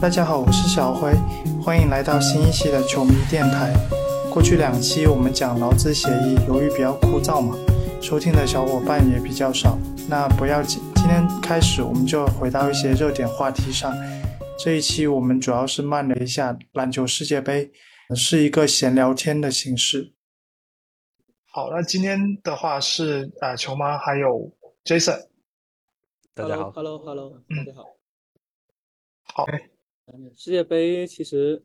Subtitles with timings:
[0.00, 1.12] 大家好，我是小辉，
[1.62, 3.70] 欢迎来到新一期的球迷电台。
[4.32, 7.54] 过去两期我们讲劳资协议，由于比较枯燥嘛，
[8.00, 9.78] 收听的小伙伴也比较少。
[10.08, 13.94] 那不要紧，今天开始我们就回到一些热点话题上。
[14.58, 17.70] 这一期我们主要是慢了一下篮球世界杯，
[18.16, 20.14] 是一个闲聊天的形式。
[21.52, 24.50] 好，那今天的话是啊，球妈还有
[24.82, 25.26] Jason，
[26.32, 27.84] 大家好，Hello，Hello，大家好。
[29.34, 29.46] 好。
[30.34, 31.62] 世界杯其实，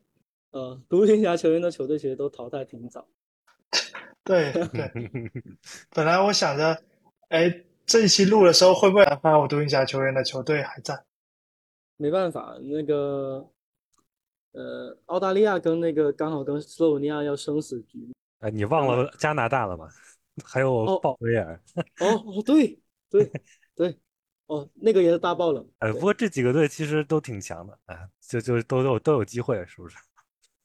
[0.52, 3.08] 呃，独行侠球员的球队其实都淘汰挺早。
[4.24, 4.92] 对对，
[5.92, 6.84] 本来我想着，
[7.30, 11.04] 哎，这一期录的时候会不会发现我独行侠球员的球队还在？
[11.98, 13.48] 没办法，那个，
[14.52, 18.12] 呃，澳大利亚跟那个刚好跟斯洛文尼亚要生死局。
[18.40, 19.88] 哎，你忘了加拿大了吗？
[20.44, 21.62] 还有鲍威尔。
[22.00, 22.80] 哦对
[23.10, 23.32] 对。
[24.48, 25.68] 哦，那个也是大爆冷。
[25.80, 29.98] 哎，不过这几个队其实都挺强的，哎，就就都有都有机会，是不是？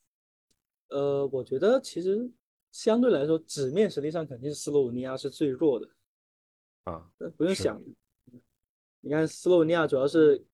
[0.91, 2.31] 呃，我觉得其实
[2.73, 5.89] 相对来说，纸面实力上肯定是斯洛文尼亚是最弱的。
[6.85, 7.81] 啊，不用想，
[9.01, 10.45] 你看斯洛文尼亚主要是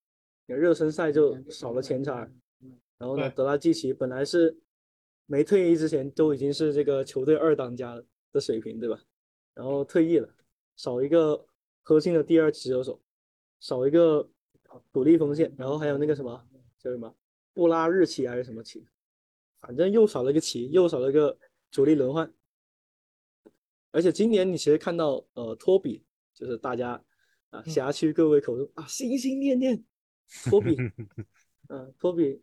[0.46, 2.18] 热身赛就少了前场，
[2.98, 4.56] 然后呢，德拉季奇本来是
[5.26, 8.00] 没退役之前都已经是这个球队二当家
[8.32, 9.00] 的水平，对吧？
[9.54, 10.28] 然后退役了，
[10.76, 11.46] 少一个
[11.82, 13.00] 核心的第二持球手。
[13.60, 14.28] 少一个
[14.92, 16.46] 主力锋线，然后还有那个什么
[16.78, 17.14] 叫什么
[17.52, 18.86] 布拉日奇还是什么奇，
[19.60, 21.38] 反正又少了一个奇，又少了一个
[21.70, 22.32] 主力轮换。
[23.92, 26.04] 而且今年你其实看到，呃，托比
[26.34, 27.02] 就是大家
[27.48, 29.82] 啊辖区各位口中啊心心念念
[30.50, 30.76] 托比，
[31.68, 32.42] 嗯，托比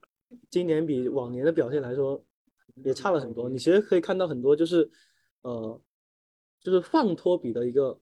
[0.49, 2.25] 今年比往年的表现来说
[2.83, 3.47] 也差了很多。
[3.47, 4.89] 你其实可以看到很多就是
[5.41, 5.79] 呃
[6.59, 7.99] 就是放托比的一个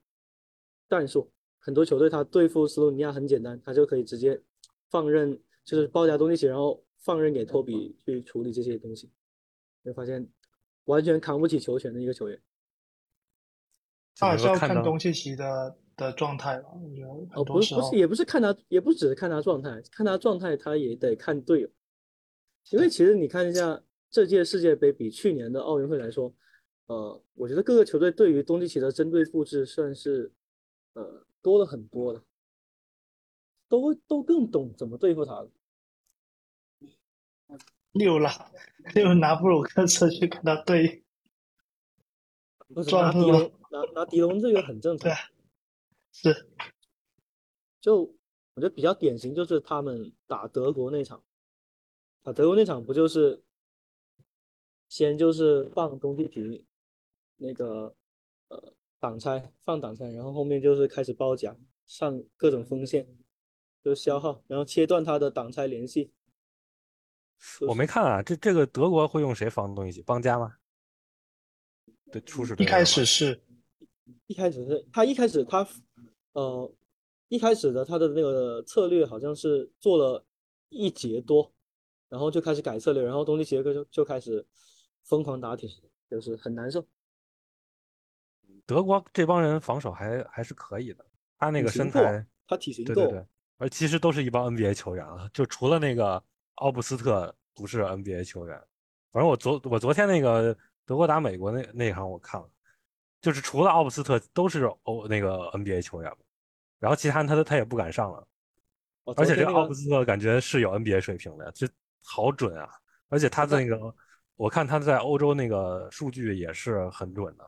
[0.87, 1.29] 战术。
[1.63, 4.41] 很多球队他对付斯洛文尼亚很简单，他就可以直接
[4.89, 9.11] 放任，就是包夹东契奇，然后放任给托比去处理这些东西。
[9.83, 10.27] 会发现
[10.85, 12.41] 完全扛不起球权的一个球员。
[14.15, 17.09] 他还是要看东契奇的的状态吧，我觉得。
[17.39, 21.69] 哦，不是不是，也不是看他，也不只是看他状态，看他状态他也得看队友。
[22.71, 26.33] 因为其实你看一下这届世界杯比去年的奥运会来说，
[26.87, 30.31] 呃，我觉得各个球队对于东契奇的针对复制算是，
[30.93, 31.23] 呃。
[31.41, 32.23] 多了很多的，
[33.67, 35.49] 都都更懂怎么对付他了。
[37.91, 38.29] 六了，
[38.93, 41.03] 六拿布鲁克斯去跟他对，
[42.69, 45.11] 拿迪龙拿拿迪龙这个很正常。
[45.11, 46.49] 对，是。
[47.81, 48.01] 就
[48.53, 51.23] 我觉得比较典型就是他们打德国那场，
[52.21, 53.43] 打德国那场不就是
[54.87, 56.65] 先就是放东契奇
[57.37, 57.95] 那个
[58.49, 58.73] 呃。
[59.01, 61.57] 挡拆放挡拆，然后后面就是开始包夹
[61.87, 63.07] 上各种锋线，
[63.83, 66.13] 就消耗，然后切断他的挡拆联系。
[67.67, 70.03] 我没看啊，这这个德国会用谁防东西？
[70.03, 70.57] 邦加吗？
[72.11, 73.41] 对，初始一开始是，
[74.27, 75.67] 一开始是他一开始他
[76.33, 76.71] 呃
[77.29, 80.23] 一开始的他的那个策略好像是做了
[80.69, 81.51] 一节多，
[82.07, 84.45] 然后就开始改策略，然后东契奇就就开始
[85.01, 85.67] 疯狂打铁，
[86.07, 86.85] 就是很难受。
[88.71, 91.05] 德国这帮人防守还还是可以的，
[91.37, 93.25] 他那个身材，他体型对对对，
[93.57, 96.23] 而其实都是一帮 NBA 球员啊，就除了那个
[96.55, 98.57] 奥布斯特不是 NBA 球员，
[99.11, 102.49] 反正我昨我昨天那个德国打美国那那一场我看了，
[103.21, 106.09] 就是除了奥布斯特都是欧那个 NBA 球员，
[106.79, 108.25] 然后其他人他他也不敢上了，
[109.17, 111.67] 而且这个奥布斯特感觉是有 NBA 水平的，这
[112.05, 112.69] 好准啊，
[113.09, 113.93] 而且他那个
[114.37, 117.45] 我看他在欧洲那个数据也是很准的。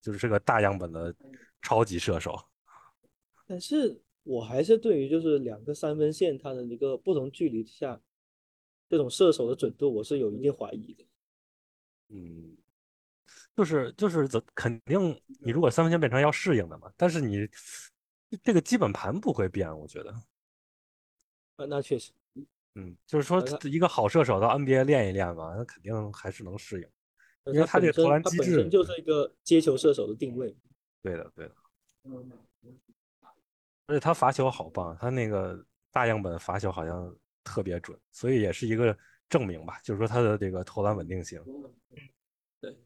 [0.00, 1.14] 就是这个大样本的
[1.60, 2.38] 超级射手，
[3.46, 8.00] 但是我还是对于就是两个三分线它的一个不同距离下，
[8.88, 11.06] 这种射手的准度我是有一定怀疑的。
[12.10, 12.56] 嗯，
[13.56, 17.48] 就是就是怎肯定你如果三分线变成要适应的嘛，但是你
[18.42, 20.10] 这个基本盘不会变，我觉得。
[21.56, 22.12] 啊，那确实。
[22.74, 26.88] 嗯，就是说一个好射手到 NBA 练一练嘛，那肯定还是能适应。
[27.52, 30.54] 因为他这个投篮机制就是一个接球射手的定位。
[31.02, 31.54] 对的，对的。
[33.86, 37.14] 而且他罚球好棒，他那个大样本罚球好像
[37.44, 38.96] 特别准，所以也是一个
[39.28, 41.42] 证明吧，就是说他的这个投篮稳定性。
[42.60, 42.76] 对，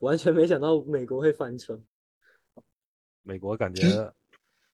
[0.00, 1.78] 完全没想到美国会翻车。
[3.22, 4.12] 美国感觉，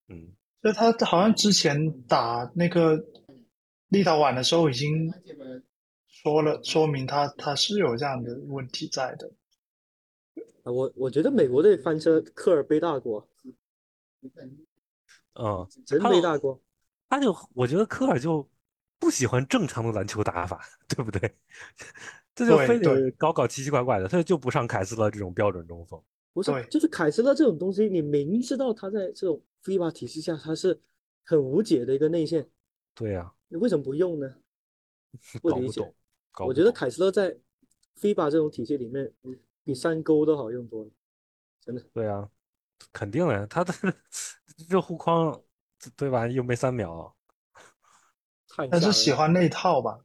[0.09, 0.33] 嗯，
[0.63, 2.97] 就他好像之前打那个
[3.89, 5.13] 立陶宛的时候已经。
[6.23, 9.31] 说了，说明他他是有这样的问题在的。
[10.63, 13.27] 啊，我我觉得美国队翻车，科尔背大锅。
[15.35, 16.61] 嗯，真背大锅。
[17.09, 18.47] 他就我觉得科尔就
[18.99, 21.35] 不喜欢正常的篮球打法， 对不对？
[22.35, 26.01] 这就非得搞搞奇奇怪怪的，他就不上凯斯勒这种标准中锋。
[26.35, 30.79] 不是，就是凯斯勒这种东西，你明知道他在这种 FIBA 体系下他是
[31.25, 32.49] 很无解的一个内线。
[32.95, 34.35] 对呀，你为什么不用呢？
[35.41, 35.93] 不理解。
[36.39, 37.37] 我觉得凯斯勒在
[38.01, 39.13] FIBA 这种体系里面
[39.65, 40.91] 比山沟都好用多了，
[41.61, 41.83] 真的。
[41.93, 42.29] 对啊，
[42.93, 43.75] 肯定的，他的
[44.69, 45.39] 热护框，
[45.97, 46.27] 对吧？
[46.27, 47.15] 又没三秒。
[48.71, 49.99] 他是喜欢那套吧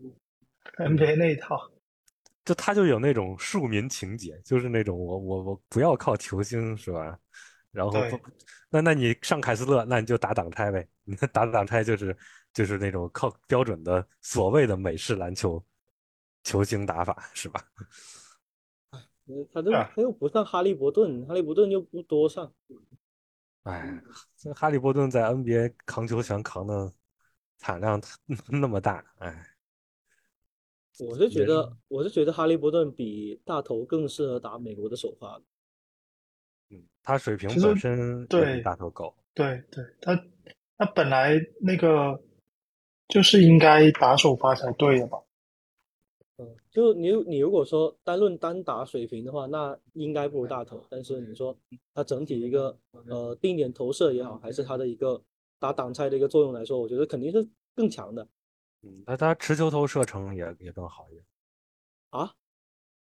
[0.78, 1.72] ？NBA 那一套。
[2.44, 7.18] 就他就有那种庶民情节，就是那种我我我不要靠球星是吧？
[7.72, 7.94] 然后
[8.70, 10.88] 那那你上凯斯勒，那你就打挡拆呗。
[11.04, 12.16] 你 打挡拆就是
[12.54, 15.64] 就是那种靠标准的所谓的美式篮球
[16.46, 17.62] 球星打法是吧？
[18.92, 19.02] 哎，
[19.52, 22.54] 他这他又不上哈利伯顿，哈利伯顿又不多上。
[23.64, 24.02] 哎，
[24.38, 26.94] 这哈利伯顿在 NBA 扛球权扛的
[27.58, 28.02] 产量
[28.48, 29.52] 那么大，哎。
[31.00, 35.42] 我是觉得，我是觉得哈利波顿比大头更适合打美国的首发。
[36.70, 39.14] 嗯，他水平本身对大头高。
[39.34, 40.16] 对对，他
[40.78, 42.24] 他本来那个
[43.10, 45.18] 就是应该打首发才对的吧？
[46.38, 50.86] 嗯，就你你如果说单论单打水平的话，那应该不如大头。
[50.90, 51.58] 但是你说
[51.94, 52.78] 他整体一个
[53.08, 55.24] 呃定点投射也好，还是他的一个
[55.60, 58.28] 打挡拆的一个作用来说，我觉得肯定是更强的。
[58.82, 61.26] 嗯那他持球投射程也也更好一点
[62.10, 62.34] 啊？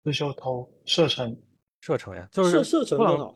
[0.04, 1.36] 持球投射程
[1.80, 3.32] 射程呀，就是射程更好。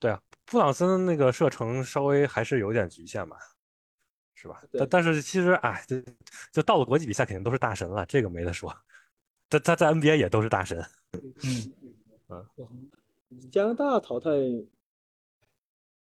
[0.00, 3.38] 对啊，布朗森那个射程稍微还是有点局限吧，
[4.34, 4.62] 是吧？
[4.72, 5.96] 但但是其实哎，就
[6.52, 8.74] 就到了国际比赛肯定都是大神了，这个没得说。
[9.58, 10.84] 他他在 NBA 也都是大神。
[11.12, 11.72] 嗯
[12.28, 12.90] 嗯。
[13.50, 14.30] 加拿大淘汰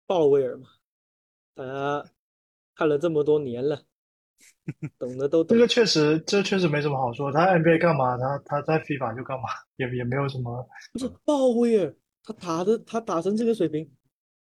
[0.05, 0.67] 鲍威尔嘛？
[1.53, 2.05] 大家
[2.75, 3.81] 看了这么多年了。
[4.99, 5.57] 懂的都懂。
[5.57, 7.31] 这个确实，这确实没什么好说。
[7.31, 8.17] 他 NBA 干嘛？
[8.17, 10.67] 他他在 FIFA 就干嘛，也也没有什么。
[10.93, 13.89] 不是鲍威尔，他打的他打成这个水平，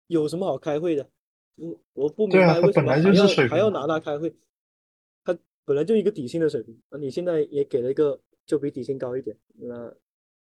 [0.08, 1.08] 有什么好开会的？
[1.56, 4.34] 我我不明白为什么还要还要拿他开会。
[5.22, 9.92] 他本来就一个底薪的水平，那你现在也给了一个就比底薪高一点，那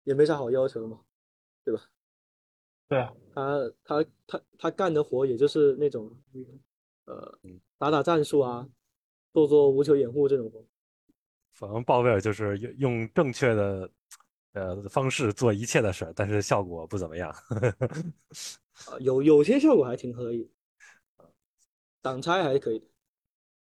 [0.04, 1.02] 也没啥好要求的嘛，
[1.64, 1.90] 对吧？
[2.88, 3.14] 对啊。
[3.34, 6.16] 他他他他干的活也就是那种，
[7.06, 7.40] 呃，
[7.78, 8.70] 打打战术啊。
[9.34, 10.64] 做做无球掩护这种活，
[11.54, 13.90] 反正鲍威尔就是用用正确的
[14.52, 17.32] 呃方式做一切的事儿，但是效果不怎么样。
[17.32, 20.48] 啊，有有些效果还挺可以，
[22.00, 22.86] 挡拆还是可以的。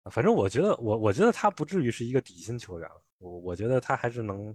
[0.09, 4.53] 反正我觉得我我觉得他不至于是一个底薪球员了，我我觉得他还是能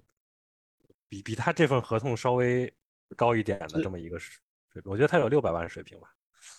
[1.08, 2.72] 比比他这份合同稍微
[3.16, 4.38] 高一点的这么一个水
[4.82, 4.82] 平。
[4.84, 6.12] 我觉得他有六百万水平吧。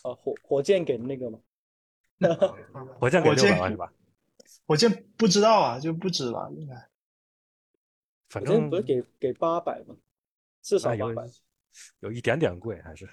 [0.04, 1.40] 啊，火火箭给的那个吗？
[3.00, 3.94] 火箭给六百万是吧？
[4.66, 6.90] 火箭不知道啊，就不止吧，应该。
[8.30, 9.96] 反正不是给给八百吗？
[10.62, 11.30] 至少八百，
[12.00, 13.08] 有一点点贵还是。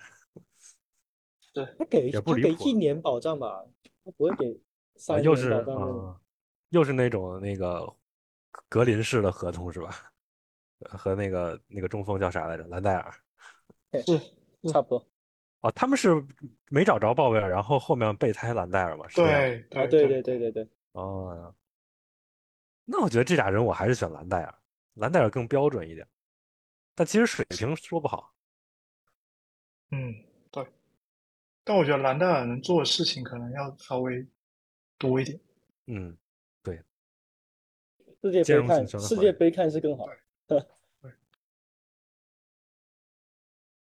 [1.53, 3.65] 对，他给他给一年保障吧，
[4.05, 4.61] 他不会给
[4.97, 5.31] 三年
[5.65, 6.21] 保障。
[6.71, 7.95] 又是那种那个
[8.75, 9.95] 格林式的合同是吧？
[10.91, 12.65] 和那个那个中锋叫啥来着？
[12.65, 13.15] 兰戴尔。
[14.05, 14.19] 是，
[14.69, 15.09] 差不多。
[15.61, 16.11] 哦，他们是
[16.71, 19.07] 没找着鲍威尔，然后后面备胎兰戴尔嘛？
[19.15, 20.69] 对，啊，对对对对对。
[20.91, 21.55] 哦，
[22.85, 24.53] 那我觉得这俩人我还是选兰戴尔，
[24.95, 26.05] 兰戴尔更标准一点，
[26.97, 28.35] 但其实水平说不好。
[29.93, 30.13] 嗯，
[30.51, 30.67] 对，
[31.63, 34.27] 但我觉得兰戴尔能做的事情可能要稍微
[34.99, 35.39] 多一点。
[35.87, 36.24] 嗯，对。
[38.25, 40.07] 世界杯看世界杯看是更好。
[40.49, 40.63] 对。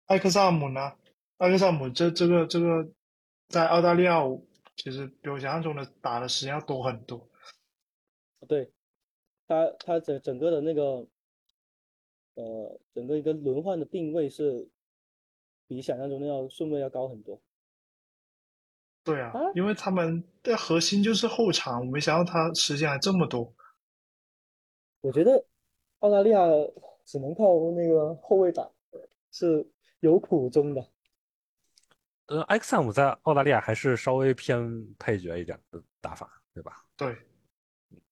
[0.06, 0.92] 艾克萨姆呢？
[1.36, 2.88] 艾克萨姆这这个这个
[3.48, 4.20] 在澳大利亚。
[4.76, 7.28] 其实比我想象中的打的时间要多很多。
[8.48, 8.72] 对，
[9.46, 11.06] 他他整整个的那个，
[12.34, 14.68] 呃，整个一个轮换的定位是
[15.68, 17.40] 比想象中的要顺位要高很多。
[19.04, 23.54] 对啊，因为他们的核心就是后场，我没想到他时间还这么多。
[25.04, 25.44] 我觉得
[25.98, 26.46] 澳大利亚
[27.04, 28.66] 只能靠那个后卫打，
[29.30, 29.70] 是
[30.00, 30.90] 有苦衷的。
[32.28, 36.86] 呃，X 姆在澳大利亚还是稍微偏配角一点的打法，对吧？
[36.96, 37.14] 对，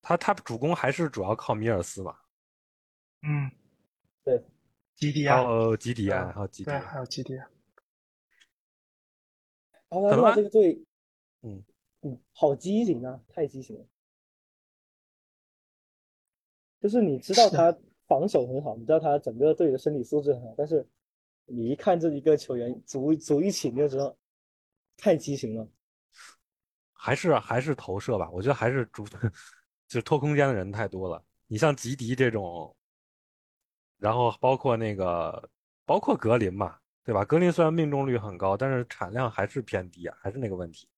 [0.02, 2.14] 他他主攻还是主要靠米尔斯嘛。
[3.22, 3.50] 嗯，
[4.22, 4.44] 对，
[4.94, 7.48] 基迪亚，还有基迪亚，还有基迪，还有基迪亚。
[9.88, 10.84] 澳大利亚这个队，
[11.40, 11.64] 嗯
[12.02, 13.86] 嗯，好畸形啊，太畸形了。
[16.82, 17.74] 就是你知道他
[18.06, 20.86] 防守很好，你知道他整个队的身体素质很好，但是。
[21.44, 24.16] 你一看这一个球员组组一起，你就知道
[24.96, 25.68] 太畸形了。
[26.92, 29.04] 还是还是投射吧，我觉得还是主
[29.88, 31.22] 就是拖空间的人太多了。
[31.48, 32.74] 你像吉迪这种，
[33.98, 35.50] 然后包括那个，
[35.84, 37.24] 包括格林嘛，对吧？
[37.24, 40.88] 格林虽然命中率很高，但是产量还是偏低啊，还是那个问题。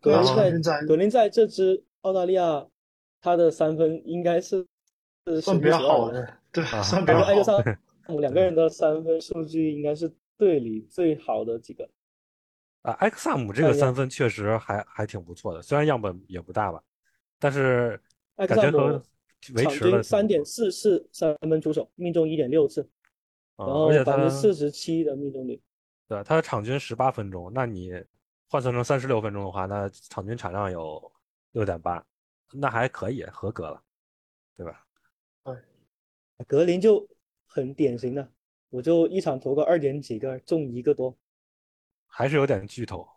[0.00, 2.66] 格林在格林在这支澳大利亚，
[3.20, 4.66] 他的三分应该是
[5.40, 7.24] 算比较好的，对，算比较好。
[7.24, 7.52] 艾克萨
[8.08, 11.88] 姆两个人的三分数据应该是队里最好的几个。
[12.82, 16.82] 啊，埃克萨姆这个三分确实还还挺不错的，虽然样本也不大吧，
[17.38, 17.98] 但是
[18.36, 19.02] 感觉和
[19.54, 22.86] 维持了三点四次三分出手，命中一点六次，
[23.56, 25.58] 然后百分之四十七的命中率。
[26.06, 27.90] 对，他的场均十八分钟，那你
[28.50, 31.10] 换算成三十六分钟的话，那场均产量有
[31.52, 32.04] 六点八，
[32.52, 33.82] 那还可以合格了，
[34.58, 34.83] 对吧？
[36.44, 37.08] 对，格林就
[37.46, 38.32] 很典型的，
[38.70, 41.16] 我就一场投个二点几个，中一个多。
[42.06, 43.08] 还是有点巨头，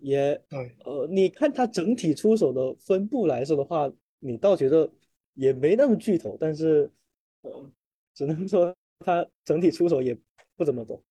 [0.00, 4.90] 也对呃，你看他整体出手的分布来说的话，你倒觉得
[5.34, 6.90] 也没那么巨头，但是
[7.42, 7.70] 呃，
[8.14, 10.18] 只能说他整体出手也
[10.56, 11.02] 不怎么多。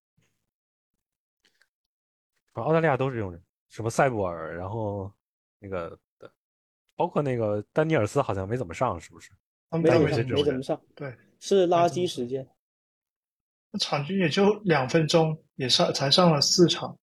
[2.54, 3.40] 澳大利亚都是这种人，
[3.70, 5.12] 什么塞布尔，然后
[5.60, 6.00] 那个
[6.96, 9.32] 包括那个丹尼尔斯好像没怎么上，是不是？
[9.72, 12.48] 没怎么上，没怎么上，对，是垃圾时间。
[13.72, 16.98] 那场均也就两分钟，也上才上了四场，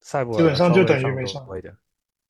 [0.00, 1.46] 赛博基本上就等于没上。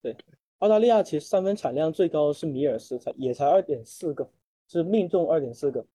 [0.03, 0.17] 对，
[0.59, 4.29] 澳大利亚其实三分产量最高是米尔斯，才也才二点四个，
[4.67, 5.87] 是命中二点四个。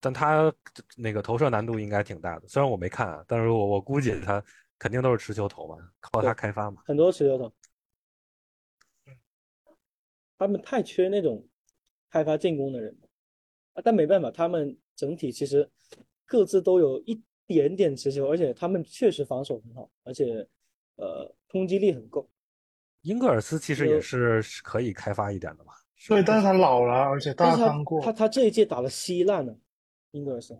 [0.00, 0.52] 但他
[0.96, 4.42] 那个投射难度应该挺大的，虽然我没看啊，但是我我估计他
[4.78, 6.82] 肯定都是持球投嘛，靠他开发嘛。
[6.86, 7.52] 很多持球投。
[10.42, 11.46] 他们太缺那种
[12.10, 12.96] 开发进攻的人
[13.72, 14.76] 啊，但没办法，他们。
[14.94, 15.68] 整体其实
[16.26, 20.46] 各自都有一点点持球，而且他们确实防守很好，而且
[20.96, 22.30] 呃冲击力很够。
[23.00, 25.72] 英格尔斯其实也是可以开发一点的嘛，
[26.06, 28.00] 对，但是他老了，而且大伤过。
[28.02, 29.58] 他他这一届打的稀烂了，
[30.12, 30.54] 英格尔斯。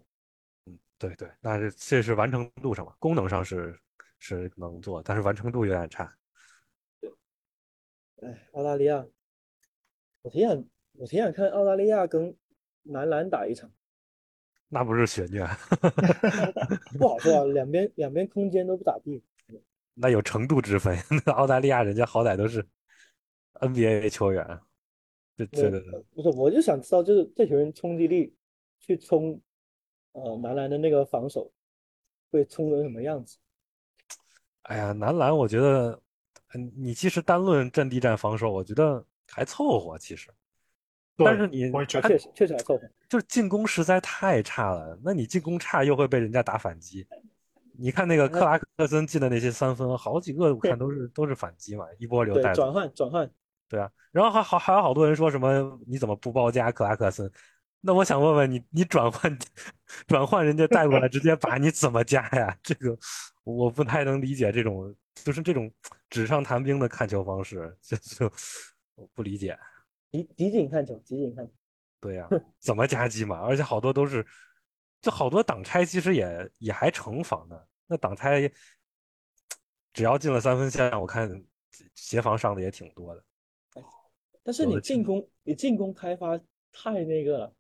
[0.65, 3.79] 嗯，对对，那这这是完成度上嘛，功能上是
[4.19, 6.13] 是能做，但是完成度有点差。
[7.01, 7.11] 对，
[8.23, 9.07] 哎，澳大利亚，
[10.23, 10.65] 我挺想
[10.95, 12.35] 我挺想看澳大利亚跟
[12.83, 13.71] 男篮打一场。
[14.69, 15.47] 那不是血虐，
[16.99, 19.23] 不好说啊，两边两边空间都不咋地。
[19.95, 22.67] 那有程度之分， 那澳大利亚人家好歹都是
[23.61, 24.61] NBA 球员，
[25.37, 25.81] 这这个
[26.15, 28.35] 不是，我就想知道，就是这群人冲击力
[28.81, 29.39] 去冲，
[30.13, 31.53] 呃，男篮的那个防守
[32.31, 33.37] 会冲成什么样子？
[34.63, 36.01] 哎呀，男篮我觉得，
[36.55, 40.29] 嗯，你其实单论阵地战防守，我觉得还凑合，其实。
[41.17, 44.99] 但是你确实确实还凑合，就是进攻实在太差了。
[45.05, 47.07] 那你进攻差又会被人家打反击。
[47.79, 53.31] 你看那个克拉克森进的那些三分，好几个我看都是都是反击嘛，一波流带转换转换。
[53.69, 57.31] 对啊，然后还好还有好多人说什么你怎么不包夹克拉克森？
[57.81, 59.39] 那我想问问你，你转换
[60.07, 62.57] 转换人家带过来直接把你怎么加呀？
[62.63, 62.97] 这个
[63.45, 65.71] 我不太能理解这种就是这种
[66.11, 68.33] 纸上谈兵的看球方式，就就
[68.95, 69.59] 我不理解。
[70.11, 71.53] 集集锦看球，集锦看球。
[72.01, 73.41] 对呀， 怎么夹击嘛？
[73.41, 74.27] 而且好多都是，
[75.01, 77.69] 就好多挡拆，其实也也还成防的。
[77.87, 78.51] 那挡拆
[79.93, 81.31] 只要进了三分线，我看
[81.95, 83.25] 协防上的也挺多的。
[84.43, 86.37] 但是你进攻，你进攻开发
[86.73, 87.55] 太那个了，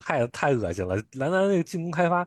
[0.00, 0.96] 太太恶心了。
[1.12, 2.26] 兰兰那个进攻开发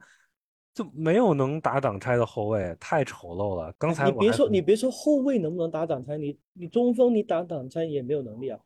[0.73, 3.71] 就没有能打挡拆的后卫，太丑陋了。
[3.77, 8.59] 刚才你别说，你别说后卫能不能打挡拆，你你中锋你打挡拆也没有能力啊。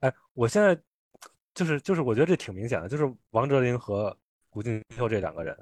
[0.00, 0.76] 哎，我现在
[1.54, 4.16] 就是就是，我觉得这挺明显的，就是王哲林和
[4.48, 5.56] 古静秋这两个人，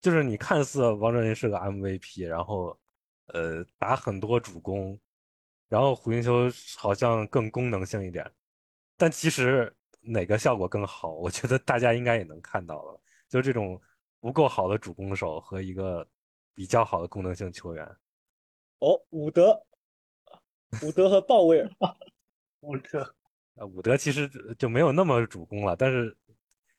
[0.00, 2.78] 就是你看似王哲林是个 MVP，然后
[3.28, 4.96] 呃打很多主攻，
[5.68, 8.30] 然后胡金秋好像更功能性一点，
[8.96, 13.80] 但其实哪个效果更好，我觉得大家应该也能看到了，就是这种
[14.24, 16.08] 不够好的主攻手和一个
[16.54, 17.84] 比较好的功能性球员。
[18.78, 19.62] 哦，伍德，
[20.80, 21.70] 伍德和鲍威尔，
[22.60, 23.02] 伍德。
[23.56, 24.26] 啊，伍德其实
[24.58, 26.16] 就没有那么主攻了，但是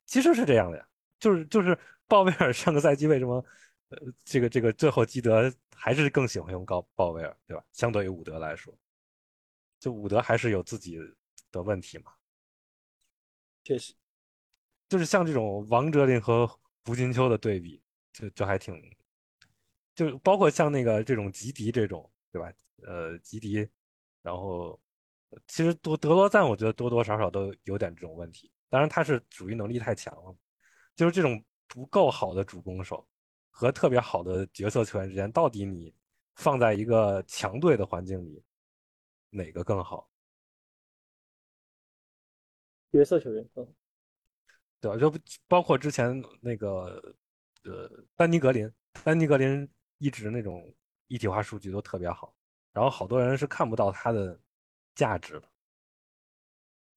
[0.08, 0.88] 其实是这样的呀，
[1.20, 3.36] 就是就是鲍威尔上个赛季为什么
[3.90, 7.64] 呃这个这个最后基德还是更喜欢用高鲍威尔，对吧？
[7.72, 8.76] 相对于伍德来说，
[9.80, 10.98] 就伍德还是有自己
[11.52, 12.12] 的问题嘛。
[13.64, 13.94] 确实，
[14.90, 16.50] 就是像这种王哲林和
[16.86, 17.82] 胡金秋的对比，
[18.14, 18.80] 就就还挺，
[19.96, 22.54] 就包括像那个这种吉迪这种，对吧？
[22.84, 23.68] 呃，吉迪，
[24.22, 24.80] 然后。
[25.48, 28.50] 其实多德罗赞，我觉得多多少少都有点这种问题。
[28.70, 30.34] 当然，他是属于能力太强了，
[30.96, 33.06] 就是这种不够好的主攻手
[33.50, 35.94] 和特别好的角色球员之间，到底你
[36.36, 38.42] 放在一个强队的环境里，
[39.30, 40.10] 哪个更好？
[42.94, 43.68] 角色球员，嗯，
[44.86, 44.98] 对吧？
[44.98, 45.12] 就
[45.48, 47.02] 包括之前那个
[47.64, 48.72] 呃丹尼格林，
[49.04, 50.72] 丹尼格林一直那种
[51.08, 52.36] 一体化数据都特别好，
[52.72, 54.40] 然后好多人是看不到他的
[54.94, 55.50] 价值的，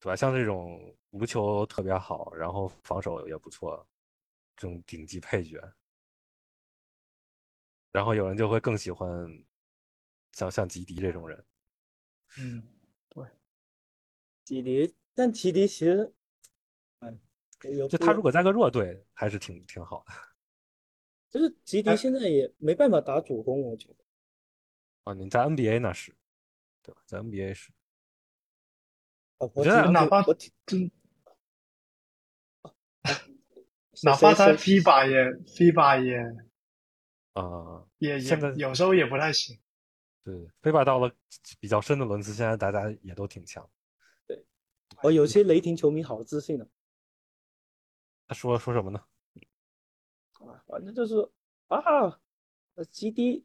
[0.01, 0.17] 对吧？
[0.17, 3.89] 像这种无球特别好，然后防守也不错，
[4.55, 5.59] 这种顶级配角，
[7.91, 9.09] 然后有人就会更喜欢
[10.33, 11.43] 像像吉迪这种人。
[12.37, 12.63] 嗯，
[13.09, 13.25] 对，
[14.45, 16.13] 吉迪，但吉迪其实，
[17.89, 20.13] 就他如果在个弱队，还是挺挺好的。
[21.31, 23.97] 就是吉迪现在也没办法打主攻，我觉得。
[25.05, 26.15] 啊，你在 NBA 那是，
[26.83, 27.03] 对吧？
[27.07, 27.71] 在 NBA 是。
[29.39, 30.35] 啊，我觉得哪怕我
[30.65, 30.91] 真，
[34.03, 36.17] 哪怕他 FIBA 也 FIBA 也
[37.35, 39.59] 啊，也现在也有时候也不太行。
[40.25, 41.11] 对，飞霸到了
[41.61, 43.69] 比较深的轮次，现在大家也都挺强。
[44.27, 44.45] 对
[45.03, 46.67] 我有些雷霆球迷好自信啊，
[48.29, 49.01] 他说说什么呢？
[50.35, 51.17] 啊，反正就是
[51.69, 52.21] 啊，
[52.75, 53.45] 呃吉迪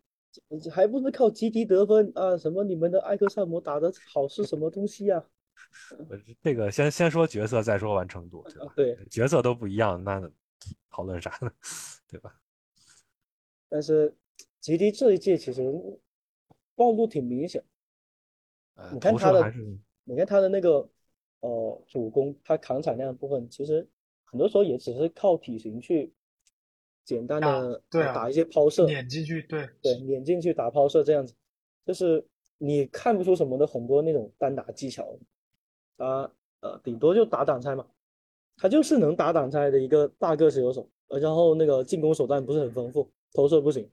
[0.71, 2.37] 还不是靠吉迪得分啊？
[2.37, 5.23] 什么你们的艾克萨姆打的好是什么东西呀、
[6.09, 8.65] 呃这个先先说角色，再说完成度，对吧？
[8.65, 8.73] 啊？
[8.75, 10.21] 对，角色都不一样，那
[10.89, 11.51] 讨论啥呢？
[12.07, 12.37] 对吧？
[13.69, 14.13] 但是
[14.59, 15.63] 吉迪这一届其实
[16.75, 17.63] 暴露挺明显。
[18.75, 19.53] 呃，你看他的
[20.03, 20.89] 你看他的那个
[21.39, 23.87] 呃主攻，他扛产量的部分，其实
[24.33, 26.11] 很多时候也只是靠体型去
[27.05, 31.35] 简单的对啊打一些抛射，撵进去，对对，撵进去打抛射这样子，
[31.85, 32.25] 就是
[32.57, 35.15] 你看不出什么的很多那种单打技巧，
[35.97, 37.85] 啊呃顶多就打挡拆嘛，
[38.57, 43.87] 他就是能打挡拆的一个大个子球手，呃然后那个进攻手段不是很丰富，投射不行，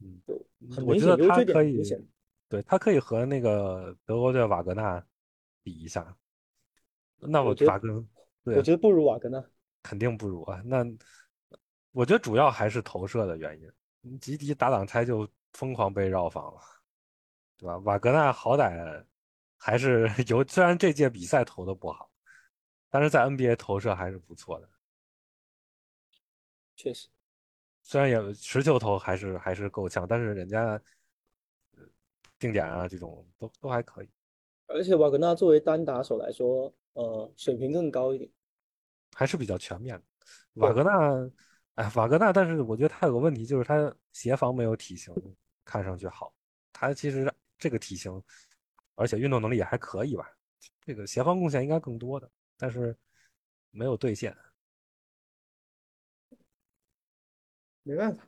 [0.00, 0.34] 嗯就
[0.74, 2.02] 很我明觉得他显优缺点可以很明显。
[2.48, 5.04] 对他可以和那个德国队瓦格纳
[5.62, 6.16] 比一下。
[7.18, 8.04] 那我我觉得瓦格，
[8.44, 9.44] 我觉得不如瓦格纳。
[9.82, 10.62] 肯定不如啊。
[10.64, 10.84] 那
[11.92, 13.70] 我觉得主要还是投射的原因。
[14.04, 16.60] 嗯吉迪打挡拆就疯狂被绕防了，
[17.56, 17.78] 对吧？
[17.78, 19.04] 瓦格纳好歹
[19.56, 22.10] 还是 有，虽然这届比赛投的不好，
[22.90, 24.68] 但是在 NBA 投射还是不错的。
[26.74, 27.06] 确实，
[27.82, 30.80] 虽然也持球投还是还是够呛，但是人家
[31.76, 31.84] 呃
[32.40, 34.08] 定点啊这种都都还可以。
[34.66, 38.30] 而且瓦格纳作为单打手来说，呃，水平更高一点。
[39.14, 40.02] 还是比较全面的。
[40.54, 41.30] 瓦格纳，
[41.74, 45.14] 哎，瓦格纳，但是我觉得他有个问题，就是他协防没有体型
[45.64, 46.34] 看上去好。
[46.72, 48.22] 他其实这个体型，
[48.94, 50.30] 而且运动能力也还可以吧，
[50.80, 52.96] 这个协防贡献应该更多的，但是
[53.70, 54.36] 没有兑现。
[57.82, 58.24] 没办法，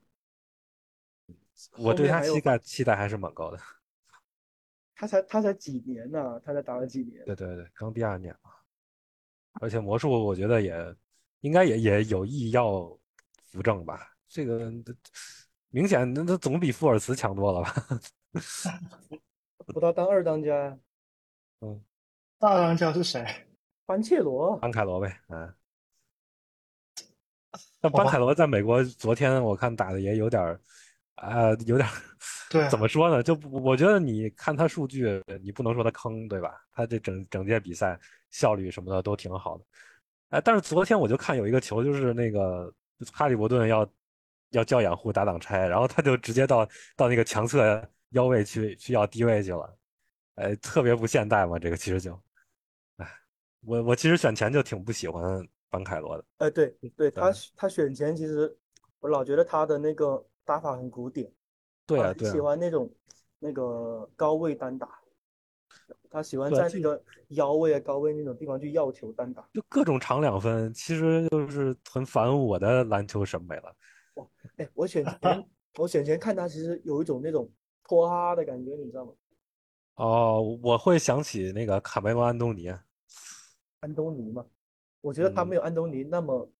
[1.79, 3.59] 我对他期待期待还是蛮高的。
[4.94, 7.24] 他才他才几年呢、他才打了几年？
[7.24, 8.50] 对对对，刚第二年嘛，
[9.61, 10.96] 而且魔术我觉得也
[11.40, 12.96] 应该也也有意要
[13.50, 14.11] 扶正吧。
[14.28, 14.72] 这个
[15.70, 17.74] 明显那那总比富尔茨强多了吧？
[19.66, 20.78] 不到当二当家
[21.61, 21.83] 嗯，
[22.38, 23.24] 大当家是谁？
[23.87, 24.57] 班切罗。
[24.59, 25.54] 班凯罗呗，嗯。
[27.80, 30.61] 但好吧班凯罗在美国昨天我看打的也有点儿，
[31.16, 31.92] 啊、有点儿
[32.50, 33.22] 对啊怎么说呢？
[33.22, 36.54] 就我觉得你看他数据，你不能说他坑，对吧？
[36.72, 37.98] 他这整整届比赛
[38.30, 39.64] 效率什么的都挺好的。
[40.30, 42.72] 哎，但是昨天我就看有一个球，就是那个
[43.12, 43.88] 哈利伯顿要
[44.50, 49.76] 要叫掩护打挡拆，然后他就直接到到那个强侧腰位去去要低位去了，
[50.37, 52.20] 哎，特别不现代嘛，这个其实就，
[52.96, 53.09] 哎，
[53.62, 56.24] 我我其实选前就挺不喜欢班凯罗的。
[56.38, 58.57] 哎，对对，他他选前其实
[59.00, 61.30] 我老觉得他的那个打法很古典，
[61.86, 62.90] 对啊，喜欢那种
[63.38, 64.98] 那个高位单打，
[66.10, 69.46] 他喜欢在那个腰位啊、高位那种地方去要球单打。
[69.52, 73.76] 就各种长两分，其实就是很反我的篮球审美了。
[74.14, 77.50] 哇哎，我选前 我选前看他，其实有一种那种
[77.82, 79.12] 拖哈的感觉，你知道吗？
[79.96, 82.68] 哦，我会想起那个卡梅隆·安东尼，
[83.80, 84.46] 安东尼嘛，
[85.00, 86.50] 我觉得他嗯没有安东尼那么，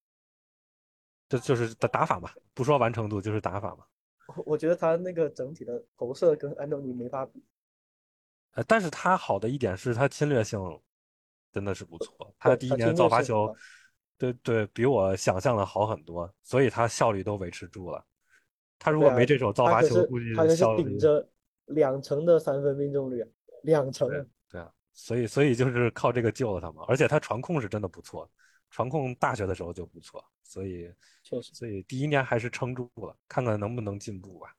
[1.29, 3.85] 这就是打打法嘛，不说完成度，就是打法嘛。
[4.27, 7.43] 我我觉得他那个整体的投射跟安东尼没法比。
[8.53, 10.59] 呃，但是他好的一点是他侵略性
[11.53, 13.55] 真的是不错，他第一年造罚球，
[14.17, 18.05] 对对，比我想象的好很多，所以他效率都维持住了。
[18.79, 21.29] 他如果没这手造罚球，估计他就是顶着
[21.67, 23.29] 两成的三分命中率啊，
[23.63, 24.27] 两成对啊。
[24.51, 28.31] 对啊，所以所以就是靠这个救了他嘛，而且他传控是真的不错，
[28.75, 34.53] 传控大学的时候就不错，所以确实，所以第一年还是撑住了，看看能不能进步吧。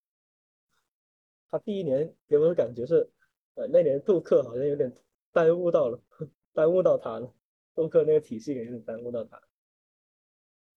[1.49, 3.11] 他第一年给我的感觉是，
[3.55, 4.89] 呃，那年杜克好像有点
[5.33, 6.01] 耽误到了，
[6.53, 7.29] 耽误到他了。
[7.73, 9.41] 杜克那个体系有点耽误到他。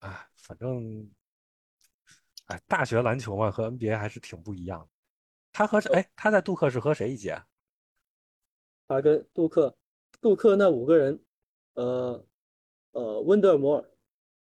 [0.00, 1.08] 哎，反正，
[2.46, 4.88] 哎，大学篮球嘛，和 NBA 还是挺不一样的。
[5.52, 5.92] 他和谁？
[5.92, 7.40] 哎，他在杜克是和谁一届？
[8.88, 9.78] 他跟杜克，
[10.20, 11.24] 杜克那五个人，
[11.74, 12.26] 呃，
[12.98, 13.84] 呃，温德尔摩尔，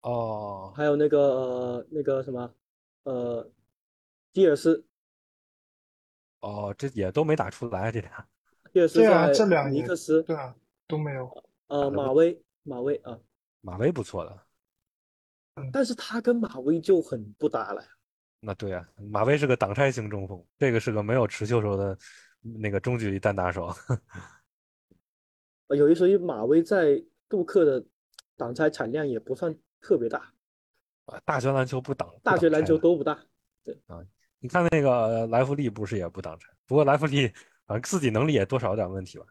[0.02, 2.54] 哦，还有那个呃那个什么，
[3.04, 3.50] 呃，
[4.30, 4.84] 迪尔斯，
[6.40, 8.28] 哦，这也都没打出来，这俩。
[8.70, 10.54] 迪尔斯对啊，这两年尼克斯，对啊
[10.86, 11.44] 都没有。
[11.68, 13.18] 呃，马威，马威啊，
[13.62, 14.38] 马威不错的，
[15.72, 17.88] 但是他跟马威就很不搭了呀。
[18.40, 21.96] 那对啊，马威是个挡拆型中锋，这个是个没有持球手的
[22.42, 23.74] 那个中距离单打手。
[25.68, 27.82] 呃有一说一，马威在杜克的
[28.36, 30.32] 挡拆产量也不算特别大，
[31.06, 33.18] 啊大学篮球不挡，不大学篮球都不大。
[33.64, 34.04] 对啊
[34.40, 36.48] 你看那个莱弗利不是也不挡拆？
[36.66, 37.28] 不过莱弗利
[37.66, 39.26] 反正自己能力也多少有点问题吧，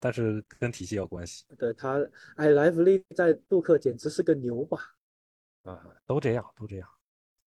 [0.00, 2.00] 但是跟体系有关系对他，
[2.36, 4.78] 哎，莱弗利在杜克简直是个牛吧？
[5.62, 6.88] 啊，都这样，都这样，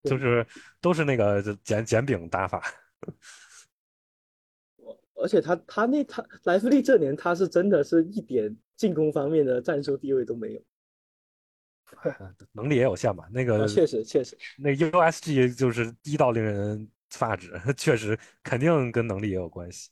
[0.04, 0.46] 就是
[0.80, 2.62] 都是那个简简饼打法。
[5.16, 10.62] 而且他他那他莱弗利这年他是真的是一点进攻方面的战术地位都没有。
[12.52, 13.28] 能力也有限吧。
[13.32, 19.90] 那个啊，确实确实，那 USG 就是低到令人发指， 确实肯定跟能力也有关系。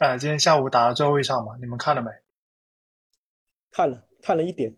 [0.00, 2.10] 呃，今天下午打的最后一场嘛，你们看了没？
[3.70, 4.76] 看了看了一点，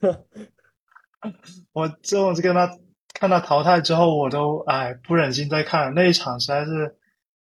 [1.72, 2.78] 我这我跟他
[3.12, 5.90] 看他淘汰之后，我都哎不忍心再看了。
[5.90, 6.96] 那一场实在是，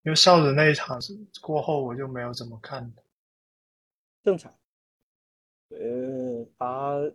[0.03, 2.91] 因为少子那一场是过后，我就没有怎么看了。
[4.23, 4.53] 正常。
[5.69, 7.13] 呃，他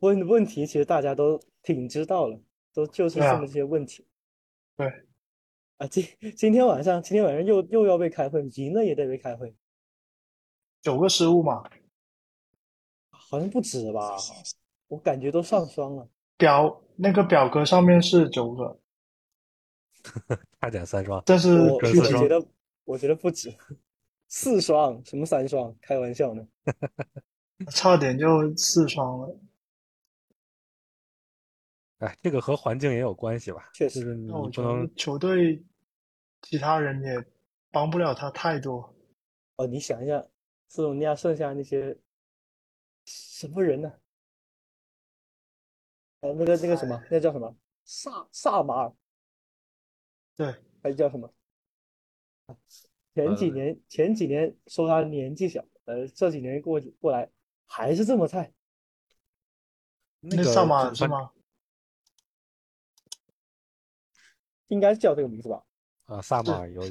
[0.00, 2.40] 问问题其实大家都挺知道了，
[2.72, 4.06] 都就是这么些问题。
[4.76, 4.86] 对，
[5.78, 9.54] 啊，今今天晚上今天晚上又又要被开会，赢了也得被开会，
[10.80, 11.68] 九个失误嘛，
[13.10, 14.16] 好像不止吧？
[14.88, 16.08] 我感觉都上双了。
[16.36, 18.78] 表那个表格上面是九个，
[20.60, 22.46] 差点三双，但是我我具体觉得
[22.84, 23.52] 我觉得不止，
[24.38, 25.74] 四双什么三双？
[25.80, 26.46] 开玩笑呢。
[27.72, 29.40] 差点就四双了。
[32.00, 33.70] 哎，这个和环境也有关系吧？
[33.72, 35.64] 确实就是你不能球队
[36.42, 37.24] 其他人也
[37.70, 38.94] 帮不了他太多。
[39.56, 40.22] 哦，你想一下，
[40.68, 41.96] 斯洛尼亚剩下那些
[43.06, 43.90] 什么人呢？
[46.20, 47.56] 呃，那个那个什么，那叫什么？
[47.86, 48.92] 萨萨马尔
[50.36, 51.32] 对，还是叫什么？
[53.16, 57.30] 前几呃年前几年说他年纪小，呃，这几年过过来
[57.64, 58.52] 还是这么菜。
[60.20, 61.30] 那个萨马尔是吗？
[64.66, 65.64] 应该叫这个名字吧？
[66.04, 66.82] 啊，萨马尔有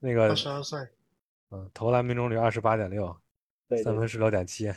[0.00, 0.78] 那个二十二岁，
[1.48, 3.18] 嗯，投篮命中率二十八点六，
[3.82, 4.70] 三分十六点七，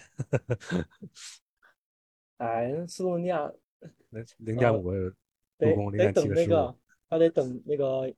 [2.38, 3.52] 哎，斯洛文尼亚
[4.38, 5.10] 零点五个
[5.60, 6.78] 助攻，零点七个失误等那个，。
[7.10, 8.16] 他得等那个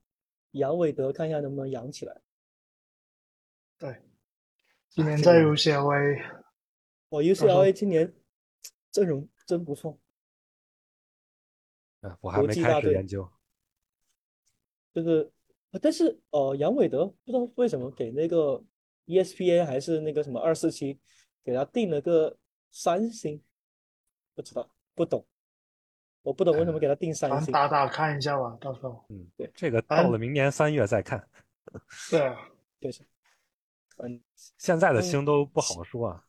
[0.52, 2.22] 杨伟德看一下能不能养起来。
[3.78, 4.02] 对，
[4.90, 6.42] 今年这个在 UCLA
[7.10, 8.14] 哇，UCLA 今年
[8.92, 10.00] 阵容真不错，
[12.02, 13.30] 啊我还国没开际大队始研究。
[14.94, 15.32] 就是，
[15.72, 18.64] 呃但是呃，杨伟德不知道为什么给那个
[19.06, 20.98] E ESPN 还是那个什么二四七
[21.44, 22.38] 给他定了个
[22.72, 23.44] 三星，
[24.34, 25.26] 不知道不懂，
[26.22, 27.52] 我不懂为什么给他定三星。
[27.52, 29.06] 打打看一下吧，到时候。
[29.10, 31.28] 嗯对，这个到了明年三月再看。
[32.10, 33.06] 对啊，就是，
[33.98, 34.22] 嗯，
[34.58, 36.24] 现在的嗯星都不好说啊。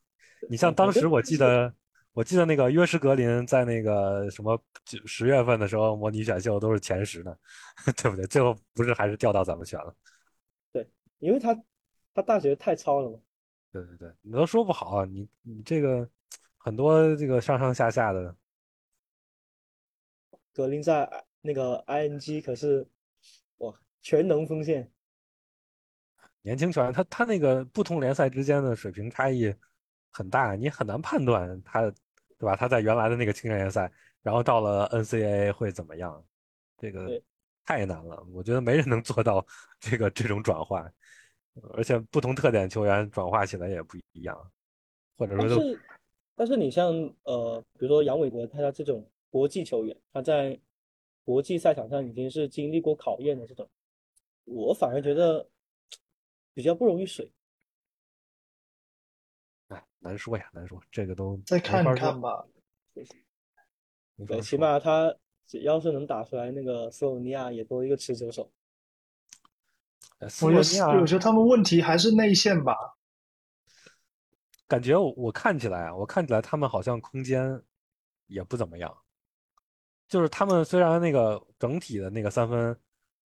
[0.48, 1.72] 你像当时我记得，
[2.12, 7.36] 我记得那个约什格林在那个什么九十月份的时候模拟选秀都是前十呢，
[7.96, 8.26] 对不对？
[8.26, 9.94] 最后不是还是掉到咱们选了？
[10.72, 11.54] 对因为他
[12.14, 13.18] 他大学太糙了嘛，
[13.72, 16.08] 对对对，你都说不好，你你这个
[16.58, 18.36] 很多这个上上下下的，
[20.52, 21.08] 格林在
[21.40, 22.86] 那个 ING 可是
[23.58, 24.90] 哇全能锋线，
[26.46, 29.52] 年轻球员，他他那个不同联赛之间的水平差异
[30.12, 31.82] 很大，你很难判断他，
[32.38, 32.54] 对吧？
[32.54, 33.90] 他在原来的那个青年联赛，
[34.22, 36.24] 然后到了 NCAA 会怎么样？
[36.78, 37.20] 这个
[37.64, 39.44] 太难了，我觉得没人能做到
[39.80, 40.94] 这个这种转换，
[41.74, 44.52] 而且不同特点球员转化起来也不一样，
[45.18, 45.80] 或者说都但是
[46.36, 46.92] 但是你像
[47.24, 50.56] 呃，比如说杨伟国，他这种国际球员，他在
[51.24, 53.68] 国际赛场上已经是经历过考验的这种，
[54.44, 55.48] 我反而觉得
[56.56, 57.30] 比较不容易水。
[59.68, 62.46] 哎难说呀，难说，这个都再看看吧。
[62.94, 63.04] 对，
[64.14, 65.14] 没法说起码他
[65.46, 68.50] 只要是能打出来那个斯洛文尼亚也多一个持球手。
[70.18, 72.74] 我觉得，我觉得他们问题还是内线吧。
[74.66, 77.62] 感觉我我看起来啊，我看起来他们好像空间
[78.28, 78.96] 也不怎么样。
[80.08, 82.80] 就是他们虽然那个整体的那个三分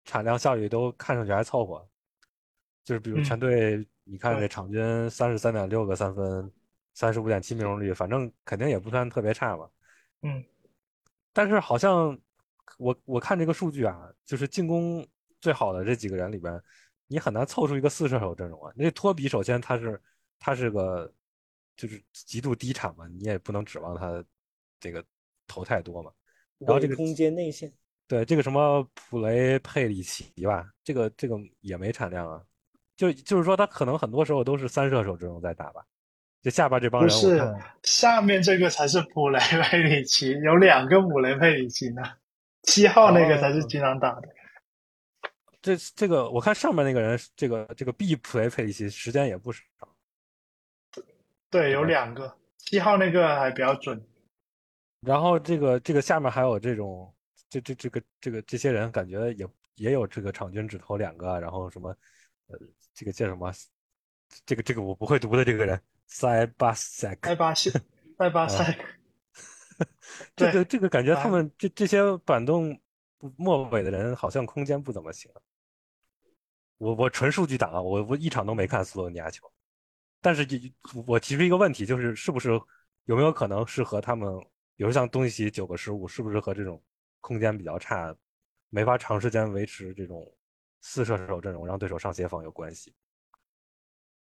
[0.04, 1.88] 产量效率都看上去还凑合，
[2.88, 6.50] 就是比如全队，你看这场均三十三点六个三分，
[6.94, 9.68] 三十五点七命中率，反正肯定也不算特别差吧。
[10.22, 10.42] 嗯。
[11.34, 12.18] 但是好像
[12.78, 15.06] 我我看这个数据啊，就是进攻
[15.38, 16.58] 最好的这几个人里边，
[17.08, 18.72] 你很难凑出一个四射手阵容啊。
[18.74, 20.00] 那托比首先他是
[20.38, 21.12] 他是个。
[21.76, 24.24] 就是极度低产嘛，你也不能指望他
[24.80, 25.04] 这个
[25.46, 26.10] 投太多嘛。
[26.58, 27.72] 然后这个空间内线，
[28.08, 32.44] 对这个什么普雷佩里奇吧，这个这个也没产量啊。
[32.98, 35.82] 就就是说他可能很多时候都是三射手这种在打吧。
[36.42, 37.40] 就下边这帮人不是，
[37.82, 42.02] 下面这个才是普雷佩里奇，有两个普雷佩里奇呢。
[42.64, 44.28] 七号那个才是经常打的。
[45.60, 49.62] 这这个我看上面那个人，这个这个 B 普雷佩里奇时间也不少。
[51.50, 54.00] 对，有两个七号那个还比较准，
[55.00, 57.12] 然后这个这个下面还有这种
[57.48, 61.88] 这这这个这个这些人感觉也也有这个场均只投两个，然后什么
[62.46, 62.58] 呃
[62.98, 63.52] 这个叫什么
[64.44, 67.70] 这个这个我不会读的这个人 塞巴塞塞巴塞
[68.18, 68.76] 塞巴塞，
[70.34, 72.76] 这个这个感觉他们这这些板动
[73.36, 75.30] 末尾的人好像空间不怎么行，
[76.78, 79.48] 我我纯数据党啊，我我一场都没看斯洛文尼亚球。
[80.20, 80.44] 但是，
[81.06, 82.50] 我提出一个问题，就是是不是
[83.04, 84.28] 有没有可能是和他们，
[84.74, 86.82] 比如像东契奇九个失误，是不是和这种
[87.20, 88.12] 空间比较差，
[88.68, 90.28] 没法长时间维持这种
[90.80, 92.94] 四射手阵容，让对手上协防有关系？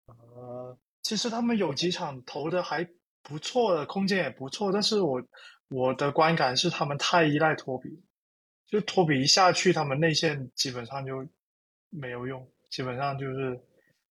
[0.05, 2.87] 呃，其实他们有几场投的还
[3.21, 5.21] 不错的，空间也不错，但是我
[5.67, 8.03] 我的观感是他们太依赖托比，
[8.67, 11.27] 就托比一下去，他们内线基本上就
[11.89, 13.59] 没有用，基本上就是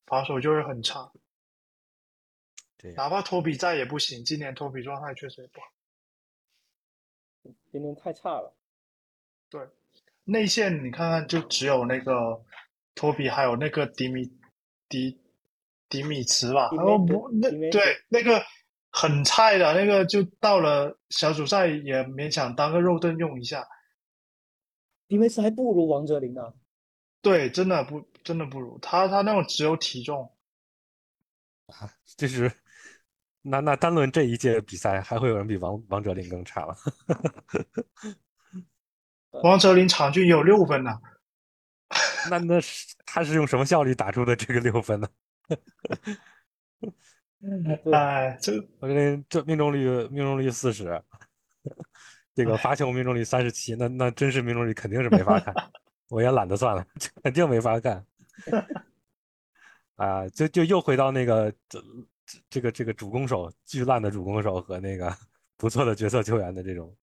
[0.06, 1.12] 防守就是很差。
[2.76, 5.66] 对哪怕托比在也不行，今年托比状态确实也不好，
[7.70, 8.52] 今年太差了。
[9.48, 9.66] 对，
[10.24, 12.42] 内线你看看，就只有那个
[12.94, 14.30] 托比，还有那个迪米
[14.88, 15.20] 迪
[15.88, 16.70] 迪米茨吧？
[16.76, 18.42] 然后不那对那个
[18.90, 23.66] 很菜的那个，就到了小组赛也勉强当个肉盾用一下。
[25.06, 26.54] 迪米茨还不如王哲林呢。
[27.20, 30.32] 对，真的不真的不如他，他那种只有体重
[31.66, 32.50] 啊，这是。
[33.46, 36.74] 那那单论这一届比赛，还会有人比王王哲林更差吗？
[39.42, 40.90] 王哲林场均有六分呢。
[42.30, 45.08] 那那是他是用什么效率打出的这个六分呢？
[47.92, 51.02] 哎，这我这这命中率命中率四十，
[52.34, 55.54] 这个罚球命中率三十七，那那真实命中率肯定是没法看，
[56.08, 56.86] 我也懒得算了，
[57.22, 58.04] 肯定没法看。
[59.96, 61.82] 啊，就就又回到那个这。
[62.48, 65.14] 这个这个主攻手巨烂的主攻手和那个
[65.58, 66.96] 不错的角色球员的这种，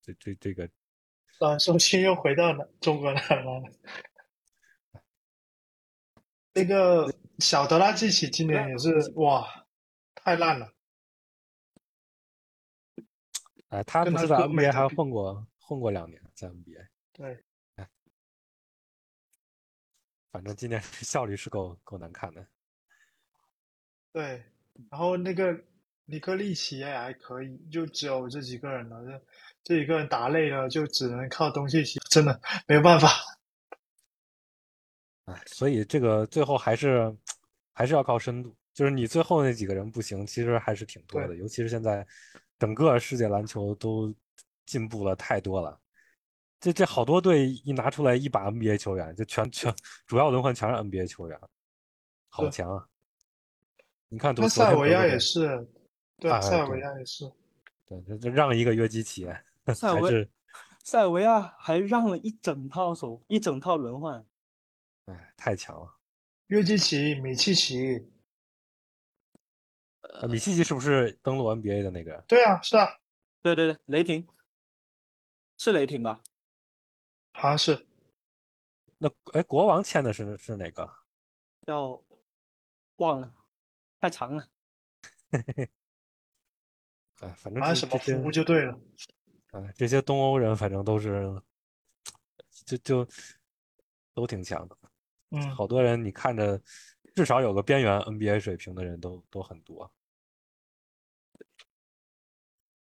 [0.00, 0.66] 这这这个，
[1.40, 3.62] 啊，首先又回到了中国来了。
[6.52, 9.46] 那个小德拉季奇今年也是哇，
[10.16, 10.74] 太烂了。
[13.68, 16.88] 哎，他不是在 NBA 还混过混过两年，在 NBA。
[17.12, 17.44] 对。
[17.76, 17.88] 哎，
[20.32, 22.44] 反正今年效率是够够难看的。
[24.10, 24.42] 对，
[24.90, 25.64] 然后那个
[26.06, 29.22] 尼克利奇也还可以，就只有这几个人了。
[29.68, 33.10] 这这几个人打累了，就只能靠东契奇，真的没有办法。
[35.26, 37.14] 哎，所以这个最后还是
[37.74, 38.56] 还是要靠深度。
[38.72, 41.36] 就是你最后那几个人不行，其实还是挺多的。
[41.36, 42.06] 尤其是现在
[42.58, 44.14] 整个世界篮球都
[44.64, 45.78] 进步了太多了。
[46.60, 49.74] 这这好多队一拿出来一把 NBA 球员，就全全
[50.06, 51.38] 主要轮换全是 NBA 球员，
[52.30, 52.88] 好强啊！
[54.08, 55.68] 你看，那塞尔维亚也是，
[56.18, 57.30] 对，塞尔维亚也是，
[57.86, 59.28] 对，这让一个约基奇，
[59.74, 60.30] 塞尔维
[60.82, 64.26] 塞尔维亚还让了一整套手，一整套轮换，
[65.06, 65.96] 哎，太强了。
[66.46, 68.10] 约基奇、米契奇，
[70.00, 72.24] 呃，米契奇是不是登陆 NBA 的那个？
[72.26, 72.86] 对啊，是啊，
[73.42, 74.26] 对对对，雷霆，
[75.58, 76.22] 是雷霆吧？
[77.32, 77.86] 好像是。
[78.96, 80.90] 那哎，国王签的是是哪个？
[81.66, 82.02] 叫
[82.96, 83.34] 忘了。
[84.00, 84.48] 太长了，
[87.18, 88.78] 哎，反正什么服务就对了。
[89.52, 91.42] 哎，这些东欧人反正都是，
[92.66, 93.08] 就就
[94.14, 94.76] 都挺强的。
[95.30, 96.60] 嗯，好多人你看着，
[97.14, 99.90] 至少有个边缘 NBA 水平的人都都很多。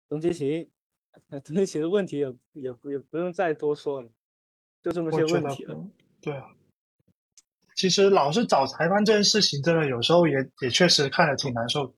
[0.08, 0.70] 东契奇，
[1.44, 4.10] 东契奇的问题也也也不用再多说了，
[4.82, 5.88] 就这么些问题了。
[6.20, 6.54] 对啊。
[7.76, 11.94] 其实老是找裁判这件事情，真的有时候也也确实看着挺难受的。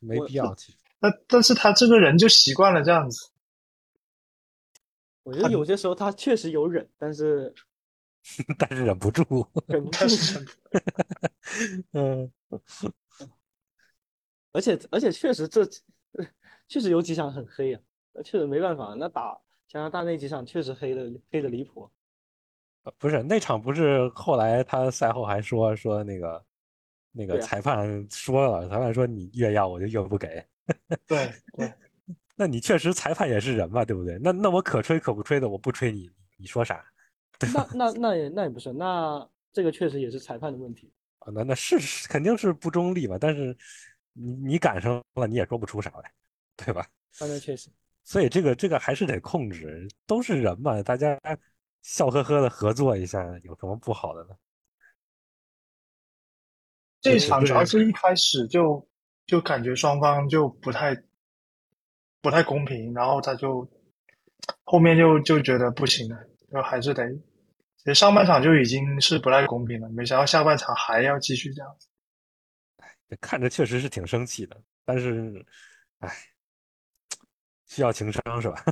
[0.00, 0.78] 没必要，其实。
[1.00, 3.30] 那但是他这个人就习惯了这样子。
[5.22, 7.54] 我觉得有些时候他确实有忍，但是
[8.58, 9.24] 但是忍不住，
[9.68, 10.06] 忍不住。
[11.92, 12.30] 嗯，
[14.52, 15.66] 而且而且确实这
[16.68, 17.80] 确实有几场很黑啊，
[18.24, 18.94] 确实没办法。
[18.98, 21.90] 那打加拿大那几场确实黑的黑的离谱。
[22.98, 26.44] 不是那场，不是后来他赛后还说说那个
[27.12, 30.44] 那个裁判说了，裁判说你越要我就越不给。
[31.06, 31.72] 对 对。
[32.36, 34.18] 那你确实裁判也是人嘛，对不对？
[34.22, 36.82] 那那我可吹可不吹的，我不吹你，你说啥？
[37.52, 41.30] 那那那也那也不是，那这个确实也是裁判的问题啊。
[41.34, 41.76] 那那是
[42.08, 43.54] 肯定是不中立嘛，但是
[44.14, 46.10] 你你赶上了，你也说不出啥来，
[46.56, 46.86] 对吧？
[47.20, 47.68] 那确实。
[48.04, 51.18] 所以这个这个还是得控制，都是人嘛，大家
[51.82, 54.30] 笑呵呵的合作一下，有什么不好的呢？
[57.02, 58.86] 这场主要是一开始就
[59.30, 61.00] 就感觉双方就不太。
[62.22, 63.66] 不太公平，然后他就
[64.64, 67.10] 后面就就觉得不行了，就还是得。
[67.78, 71.88] 其实上半场就已经是不太公平了，没想到下半场还要继续这样子。
[73.22, 75.42] 看着确实是挺生气的，但是，
[76.00, 76.14] 哎，
[77.64, 78.62] 需要情商是吧？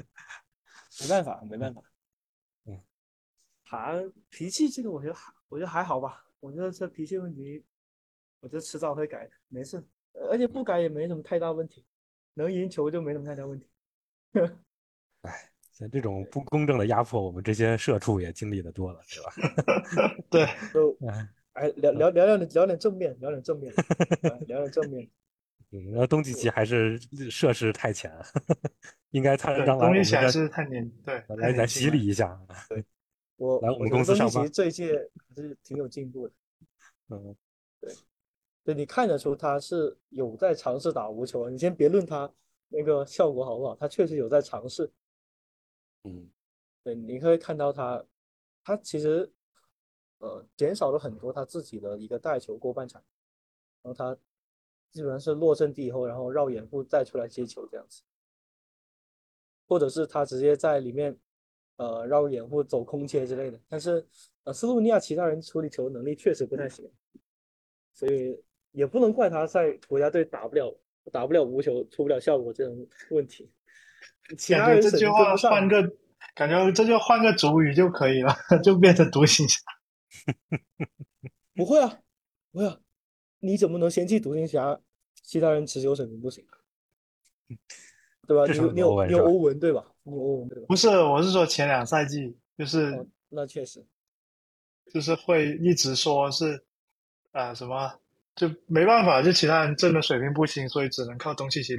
[1.00, 1.80] 没办法，没办法。
[2.66, 2.78] 嗯，
[3.64, 3.94] 他
[4.28, 6.26] 脾气这个，我觉得还，我觉得还好吧。
[6.40, 7.64] 我觉得这脾气问题，
[8.46, 9.82] 我觉得迟早会改的，没事。
[10.30, 11.84] 而且不改也没什么太大问题。
[12.34, 13.66] 能赢球就没什么太大问题。
[15.22, 20.14] 哎，像这种不公正的压迫，我们这些社畜也经历的多了，对吧？
[20.30, 20.96] 对，都
[21.54, 23.74] 哎，聊聊聊聊聊点正面，聊点正面，
[24.46, 25.10] 聊点正面。
[25.72, 26.96] 嗯，然后东契奇还是
[27.28, 28.12] 涉世太浅，
[29.10, 32.40] 应该他让东契奇还是太年对，来来洗礼一下。
[32.68, 32.84] 对，
[33.38, 34.48] 我来我们公司上班。
[34.52, 36.34] 这一届还是挺有进步的。
[37.08, 37.36] 嗯，
[38.66, 38.74] 对。
[38.74, 42.30] 你看得出他是有在尝试打无球，你先别论他
[42.68, 44.92] 那个效果好不好，他确实有在尝试。
[46.02, 46.28] 嗯，
[46.82, 48.04] 对，你可以看到他，
[48.64, 49.32] 他其实
[50.18, 53.00] 呃减少了很多他自己的一个带球过半场，
[53.82, 54.18] 然后他
[54.90, 58.02] 基本上是落阵地以后，然后绕掩护再出来接球这样子，
[59.68, 61.16] 或者是他直接在里面
[61.76, 63.60] 呃绕掩护走空切之类的。
[63.68, 64.04] 但是
[64.42, 66.90] 呃斯洛文尼亚其他人处理球能力确实不太行，
[67.92, 68.42] 所以。
[68.76, 70.70] 也不能怪他在国家队打不了
[71.10, 73.50] 打不了无球出不了效果这种问题。
[74.50, 75.82] 感觉这句话换个
[76.34, 79.58] 感觉这就换个主语就可以了， 就变成独行侠。
[81.54, 82.00] 不会啊，
[82.52, 82.78] 不会啊，
[83.40, 84.78] 你怎么能嫌弃独行侠？
[85.22, 86.44] 其他人持球水平不行，
[88.28, 88.44] 对吧？
[88.52, 89.86] 你你有你有欧文对吧？
[90.02, 90.66] 你有欧文对吧？
[90.68, 93.82] 不是，我是说前两赛季就是那确实
[94.92, 96.62] 就是会一直说是
[97.32, 97.98] 啊什么。
[98.36, 101.74] 就没办法，就其他人真的水平不行，所以只能靠东契奇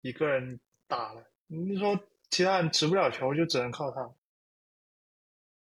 [0.00, 1.22] 一个人打了。
[1.46, 1.96] 你说
[2.30, 4.10] 其他人持不了球，就只能靠他。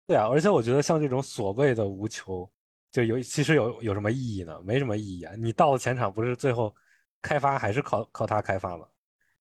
[0.08, 2.50] 对啊，而且我觉得像这种所谓的无球，
[2.90, 4.60] 就有其实有有什么意义呢？
[4.64, 5.32] 没什么意义啊！
[5.38, 6.74] 你到了前场，不是最后
[7.22, 8.88] 开发还是靠靠他开发吗？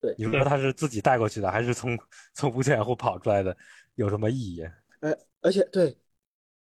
[0.00, 1.98] 对，你说他是自己带过去的，还是从
[2.32, 3.56] 从无球掩护跑出来的？
[3.96, 4.62] 有什么意义？
[5.00, 5.98] 哎，而且对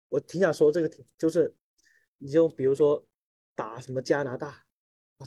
[0.09, 1.55] 我挺想说这个，就是
[2.17, 3.05] 你就比如说。
[3.59, 4.63] 打什么加拿大，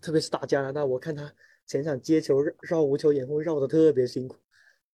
[0.00, 1.30] 特别是打加拿大，我看他
[1.66, 4.38] 前场接球绕无球掩护绕的特别辛苦，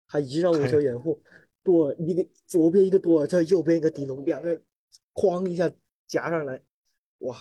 [0.09, 1.23] 他一绕无球掩护，
[1.63, 4.59] 多一个左边一个多尔特，右边一个迪龙，两个
[5.13, 5.71] 哐一下
[6.07, 6.59] 夹上来，
[7.19, 7.37] 哇！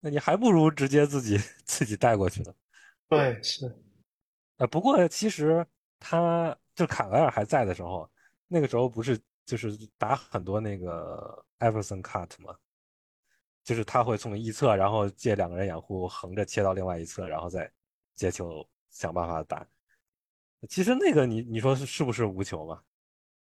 [0.00, 1.36] 那你还不如直接自己
[1.66, 2.54] 自己带过去呢。
[3.06, 3.70] 对，是。
[4.56, 5.66] 呃，不过其实
[5.98, 8.10] 他就卡维尔还在的时候，
[8.46, 12.56] 那个时候不是就是打很多那个艾弗森 cut 吗？
[13.68, 17.70] 就是他会从一侧，然后借两个人掩护，横着切到另外一侧，然后再
[18.14, 19.68] 接球，想办法打。
[20.70, 22.82] 其实那个你你说是是不是无球嘛？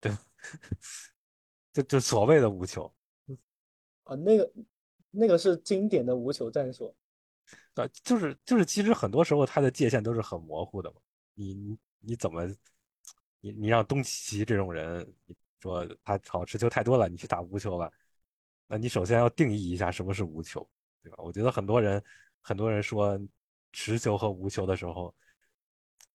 [0.00, 0.10] 对，
[1.70, 2.90] 就就所谓的无球。
[4.04, 4.52] 啊，那个
[5.10, 6.96] 那个是经典的无球战术。
[7.74, 10.96] 啊，就是就是，其实很多时候他的界限都是很模糊的嘛。
[11.34, 12.46] 你你你怎么，
[13.42, 17.92] 你你让东契奇这种人，你说他好持球太多了，你去打无球吧。
[18.68, 20.68] 那你首先要定义一下什么是无球，
[21.02, 21.18] 对吧？
[21.18, 22.02] 我觉得很多人，
[22.40, 23.18] 很多人说
[23.72, 25.14] 持球和无球的时候，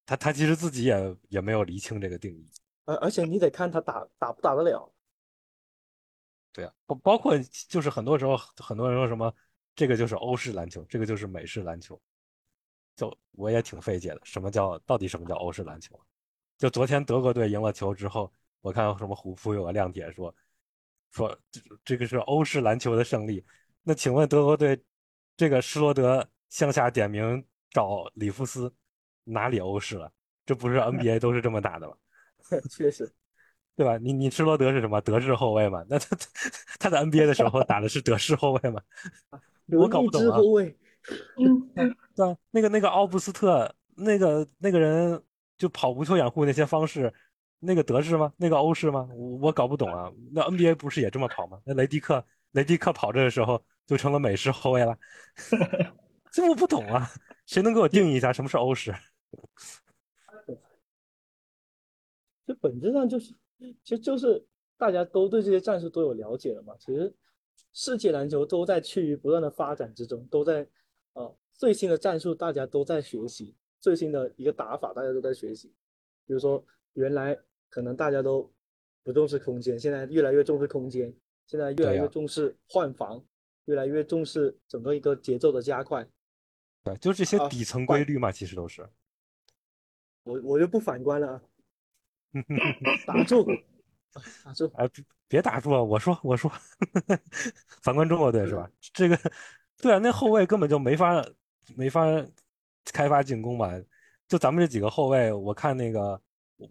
[0.05, 2.49] 他他其实自己也也没有厘清这个定义。
[2.83, 4.91] 而而且你得看他打打不打得了。
[6.51, 7.37] 对啊，包包括
[7.69, 9.33] 就是很多时候，很多人说什么
[9.73, 12.01] 这个就是欧式篮球，这个就是美式篮球，
[12.97, 14.19] 就我也挺费解的。
[14.25, 15.97] 什么叫到底什么叫欧式篮球？
[16.57, 18.29] 就昨天德国队赢了球之后，
[18.59, 20.35] 我看什么虎扑有个亮点说。
[21.11, 23.43] 说这这个是欧式篮球的胜利。
[23.83, 24.81] 那请问德国队
[25.37, 28.73] 这个施罗德向下点名找里夫斯，
[29.23, 30.11] 哪里欧式了？
[30.45, 31.95] 这不是 NBA 都是这么打的吗？
[32.69, 33.11] 确实，
[33.75, 33.97] 对吧？
[33.97, 35.85] 你你施罗德是什么德式后卫嘛？
[35.87, 36.17] 那他
[36.79, 38.81] 他在 NBA 的时候打的是德式后卫吗？
[39.71, 40.37] 我搞不懂啊。
[40.37, 40.77] 后卫，
[41.75, 41.89] 对
[42.25, 45.21] 啊，那个那个奥布斯特那个那个人
[45.57, 47.13] 就跑无球掩护那些方式，
[47.63, 48.33] 那个德式吗？
[48.37, 49.07] 那个欧式吗？
[49.13, 50.11] 我我搞不懂啊。
[50.33, 51.61] 那 NBA 不是也这么跑吗？
[51.63, 54.97] 那雷迪克雷迪克跑着的时候就成了美式后卫了。
[56.31, 57.07] 这我不懂啊，
[57.45, 58.91] 谁能给我定义一下什么是欧式？
[62.47, 63.33] 这本质上就是，
[63.83, 64.43] 其实就是
[64.77, 66.75] 大家都对这些战术都有了解了嘛。
[66.79, 67.13] 其实
[67.73, 70.67] 世界篮球都在趋于不断的发展之中，都在
[71.13, 75.73] 呃最新的战术大家都在学习，最新的一个打法大家都在学习。
[76.25, 77.37] 比如说原来
[77.71, 78.47] 可能大家都
[79.01, 81.11] 不重视空间，现在越来越重视空间，
[81.47, 83.19] 现在越来越重视换防，
[83.65, 86.05] 越来越重视整个一个节奏的加快。
[86.83, 88.87] 对，就这些底层规律嘛，其实都是。
[90.23, 91.41] 我我就不反观了。
[93.07, 93.45] 打住，
[94.43, 94.71] 打住！
[94.75, 94.87] 哎，
[95.27, 95.81] 别打住啊！
[95.81, 96.51] 我说，我说，
[97.81, 98.69] 反观中国队是吧？
[98.93, 99.17] 这个，
[99.81, 101.25] 对啊，那后卫根本就没法
[101.75, 102.05] 没法
[102.85, 103.73] 开发进攻吧。
[104.27, 106.21] 就咱们这几个后卫，我看那个，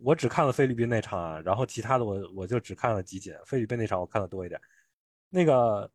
[0.03, 3.35] 我只看了菲律宾那场啊，然后其他的我我就只看了集锦。
[3.47, 4.61] 菲律宾那场我看的多一点。
[5.29, 5.91] 那个，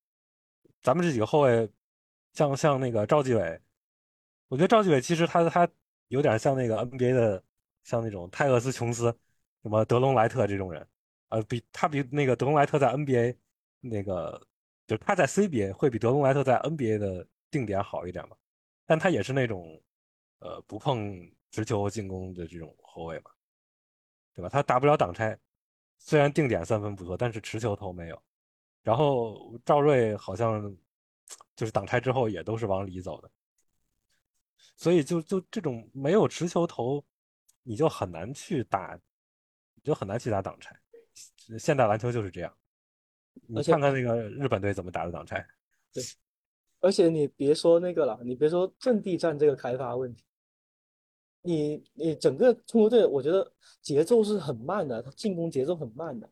[0.81, 1.69] 咱们这几个后卫，
[2.33, 3.59] 像像那个赵继伟，
[4.47, 5.67] 我觉得赵继伟其实他他
[6.09, 7.43] 有点像那个 NBA 的，
[7.83, 9.15] 像那种泰勒斯琼斯。
[9.63, 10.87] 什么德隆莱特这种人，
[11.29, 13.35] 呃，比他比那个德隆莱特在 NBA
[13.79, 14.39] 那个，
[14.85, 18.37] 就他在 CBA 会比德隆莱特在 NBA 的定点好一点嘛？
[18.85, 19.81] 但他也是那种，
[20.37, 23.31] 呃，不碰直球进攻的这种后卫嘛，
[24.35, 24.49] 对吧？
[24.49, 25.37] 他打不了挡拆，
[25.97, 28.21] 虽然定点三分不错，但是持球投没有。
[28.83, 30.61] 然后赵睿好像
[31.55, 33.31] 就是挡拆之后也都是往里走的，
[34.75, 37.03] 所以就就这种没有持球投，
[37.63, 38.99] 你就很难去打。
[39.83, 40.75] 就很难去打挡拆，
[41.59, 42.51] 现代篮球就是这样。
[43.45, 45.45] 你看看那个日本队怎么打的挡拆。
[45.93, 46.03] 对，
[46.79, 50.23] 而且你别说那个了，你别说阵地战这个开发问题，
[51.45, 53.49] 你你整个中国队，我觉得
[53.81, 56.29] 节奏是很慢的，他进攻节奏很慢的。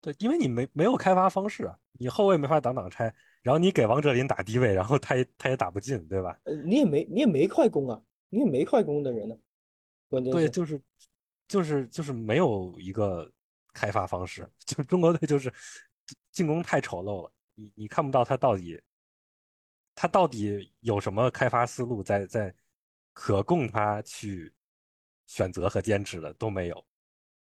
[0.00, 6.38] 对，因为你没没有开发方式啊，你后卫没法挡挡拆，然后你给王哲林打低位，然后他也他也打不进，对吧？
[6.44, 9.36] 呃，你也没你也没快攻啊，你也没快攻的人呢，
[10.08, 10.80] 关键对，就是。
[11.50, 13.28] 就是就是没有一个
[13.74, 15.52] 开发方式， 就中国队就是
[16.30, 18.80] 进攻太丑陋了，你你看不到他到底
[19.96, 22.54] 他到底有什么开发思路在在
[23.12, 24.52] 可供他去
[25.26, 26.84] 选择和坚持的都没有，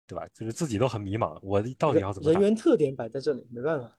[0.06, 0.26] 对吧？
[0.34, 2.32] 就是自己都很迷茫，我到底要怎么？
[2.32, 3.98] 人员特点摆在这里，没办法。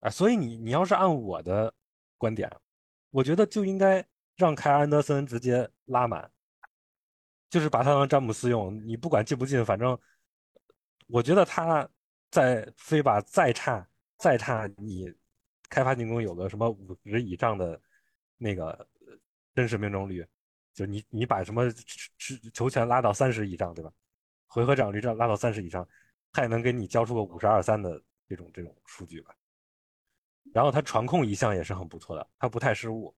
[0.00, 1.72] 啊，所以你你要是按我的
[2.18, 2.50] 观点，
[3.10, 4.04] 我觉得就应该
[4.36, 6.30] 让凯尔安德森直接拉满。
[7.50, 9.98] 就是把他当詹姆斯用，你不管进不进，反正
[11.06, 11.86] 我觉得他
[12.30, 13.86] 在非把再差
[14.16, 15.12] 再差，你
[15.68, 17.78] 开发进攻有个什么五十以上的
[18.38, 18.88] 那个
[19.54, 20.26] 真实命中率，
[20.74, 21.70] 就你你把什么
[22.18, 23.92] 球球权拉到三十以上，对吧？
[24.46, 25.86] 回合掌握率这拉到三十以上，
[26.32, 29.34] 他也能给你交出个五十二三的这种这种数据吧。
[30.52, 33.14] 然后他传控一向也是很不错的，他不太失误，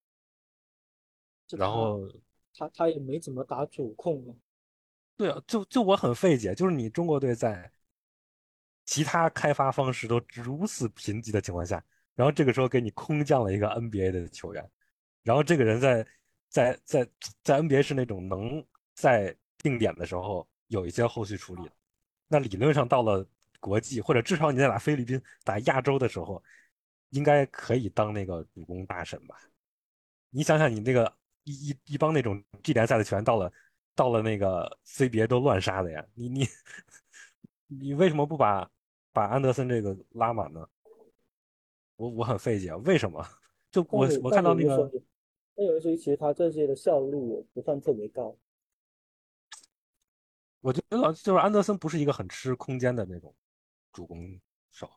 [1.57, 2.09] 然后。
[2.57, 4.33] 他他也没怎么打主控啊。
[5.17, 7.69] 对啊，就就我很费解，就是你中国队在
[8.85, 14.71] 其他开发方式都如此贫瘠的情况下，然后这个时候给你空降了一个 NBA 的球员，
[15.25, 16.07] 然后这个人在
[16.55, 17.09] 在在
[17.43, 21.73] 在 NBA 是那种能在定点的时候有一些后续处理的，
[22.29, 23.27] 那理论上到了
[23.59, 26.41] 国际或者至少你在打菲律宾打亚洲的时候，
[27.11, 29.37] 应该可以当那个主攻大神吧？
[30.31, 31.13] 你想想你那个。
[31.47, 33.53] 一一一帮那种 G 联赛的球员到了，
[33.95, 36.03] 到了那个 CBA 都乱杀的呀！
[36.15, 36.49] 你你
[37.67, 38.67] 你为什么不把
[39.13, 40.67] 把安德森这个拉满呢？
[41.97, 43.23] 我我很费解，为什么？
[43.71, 44.91] 就我我看到那个，
[45.57, 48.37] 那有一说其实他这些的效率也不算特别高。
[50.61, 53.35] 我觉得就是安德森不是一个很吃空间的那种
[53.93, 54.41] 主攻
[54.71, 54.91] 手，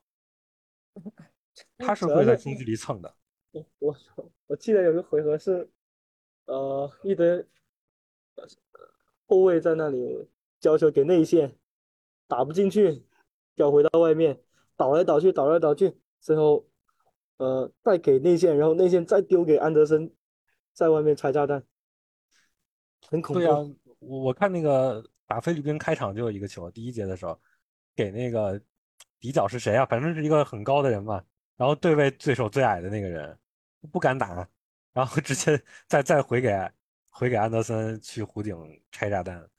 [1.77, 3.15] 他是会在中距离蹭的。
[3.51, 5.69] 我我我记得有个回合是。
[6.45, 7.45] 呃，一堆
[9.25, 10.29] 后卫在那里
[10.61, 11.53] 交球给内线，
[12.25, 13.03] 打不进去，
[13.53, 14.41] 交回到外面，
[14.77, 16.65] 倒来倒去，倒来倒去，最后
[17.35, 20.09] 呃再给内线，然后内线再丢给安德森，
[20.77, 21.63] 在外面拆炸弹，
[23.09, 23.39] 很恐怖。
[23.39, 23.55] 对啊，
[23.97, 27.41] 我我看那个打菲律宾开场就有一个球，第一节的时候
[27.95, 28.61] 给那个
[29.19, 29.83] 底角是谁啊？
[29.87, 31.25] 反正是一个很高的人嘛。
[31.55, 33.35] 然后对位对手最矮的那个人，
[33.91, 34.47] 不敢打，
[34.93, 36.55] 然后直接再再回给
[37.09, 38.55] 回给安德森去湖顶
[38.91, 39.49] 拆炸弹。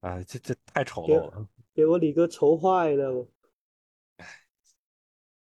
[0.00, 3.28] 啊，这这太丑陋了，给我李哥愁坏了。
[4.16, 4.26] 唉，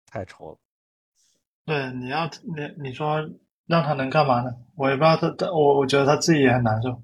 [0.06, 0.58] 太丑了。
[1.64, 3.28] 对，你要你你说
[3.66, 4.50] 让他能干嘛呢？
[4.74, 7.02] 我也不知道他他我我觉得他自己也很难受。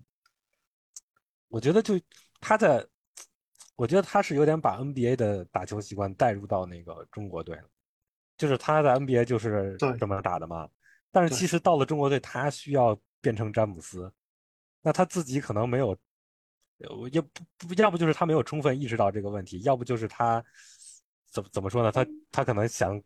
[1.49, 1.99] 我觉得就
[2.41, 2.85] 他在，
[3.77, 7.65] 我觉得他是有点把 NBA 的打球习惯带入到那个中国队了。
[8.37, 10.69] 就是他在 NBA 就是这么打的嘛，
[11.11, 14.13] 但是其实到了中国队，他需要变成詹姆斯，
[14.81, 15.99] 那他自己可能没有，
[17.11, 20.41] 也不不要不就是他没有充分意识到这个问题，要不就是他
[21.33, 21.91] 怎么怎么说呢？
[21.91, 23.03] 他他可能想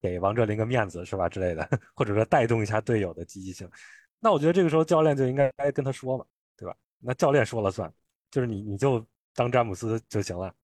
[0.00, 3.70] 给王哲林个面子是吧之类的， 或者说带动一下队友的积极性。
[4.18, 6.24] 那我觉得这个时候教练就应该跟他说嘛，
[6.56, 6.76] 对吧？
[6.98, 7.92] 那教练说了算，
[8.30, 10.54] 就是你你就当詹姆斯就行了。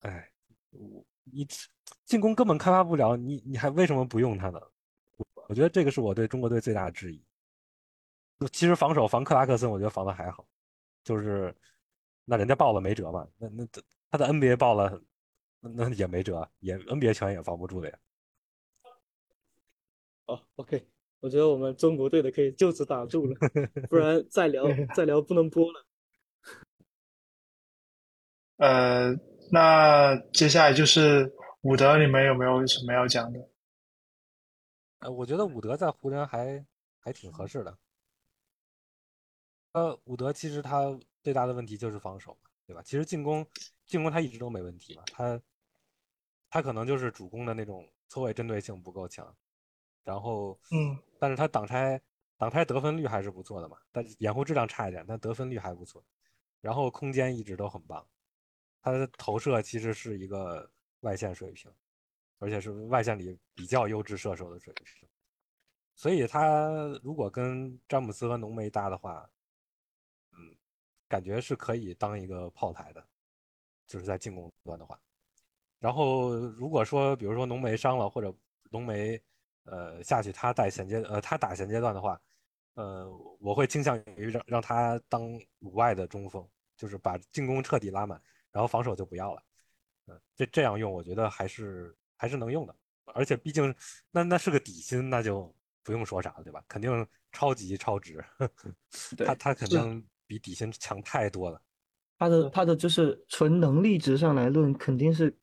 [0.00, 0.30] 哎，
[1.24, 1.46] 你。
[2.04, 4.58] 进攻根本开发不了，你你还为什么不用他呢？
[5.48, 7.22] 我觉得这个是我对中国队最大的质疑。
[8.50, 10.46] 其实防守防克拉克森，我觉得防的还好，
[11.04, 11.54] 就是
[12.24, 13.26] 那人家爆了没辙嘛。
[13.36, 13.66] 那那
[14.10, 15.00] 他的 NBA 爆了，
[15.60, 17.98] 那也没辙，也 NBA 球员也防不住的呀。
[20.26, 20.86] 哦，OK，
[21.20, 23.34] 我觉得我们中国队的可以就此打住了，
[23.88, 25.84] 不然再聊 再聊不能播了。
[28.58, 29.12] 呃，
[29.50, 31.32] 那接下来就是。
[31.62, 33.48] 伍德，你们有没有什么要讲的？
[35.00, 36.64] 呃，我觉得伍德在湖人还
[37.00, 37.76] 还挺合适的。
[39.72, 42.80] 呃，伍德其实他最大的问题就是防守，对吧？
[42.82, 43.44] 其实进攻
[43.88, 45.42] 进攻他一直都没问题嘛，他
[46.48, 49.36] 他可能就是主攻的那种错位针对性不够强，
[50.04, 52.00] 然后嗯，但是他挡拆
[52.36, 56.04] 挡拆得分率还是不错的嘛，但掩护质量差一点，但得分率还不错，
[56.60, 58.06] 然后空间一直都很棒，
[58.80, 60.70] 他的投射其实是一个。
[61.02, 61.72] 外线水平，
[62.40, 65.08] 而且是外线里比较优质射手的水平，
[65.94, 66.70] 所以他
[67.04, 69.30] 如果跟詹姆斯和浓眉搭的话，
[70.32, 70.56] 嗯，
[71.06, 73.06] 感觉是可以当一个炮台的，
[73.88, 74.96] 就是在进攻端的话。
[75.80, 78.32] 然后如果说，比如说浓眉伤了，或者
[78.70, 79.20] 浓眉
[79.64, 82.20] 呃下去他带衔接呃他打衔接段的话，
[82.74, 83.08] 呃，
[83.40, 85.22] 我会倾向于让让他当
[85.60, 88.20] 五外的中锋，就是把进攻彻底拉满，
[88.52, 89.42] 然后防守就不要了。
[90.34, 92.74] 这这样用，我觉得还是还是能用的，
[93.06, 93.74] 而且毕竟
[94.10, 96.64] 那那是个底薪，那就不用说啥了，对吧？
[96.66, 98.24] 肯定超级超值，
[99.26, 101.60] 他他肯定比底薪强太多了。
[102.18, 105.36] 他的他的就是纯能力值上来论，肯定是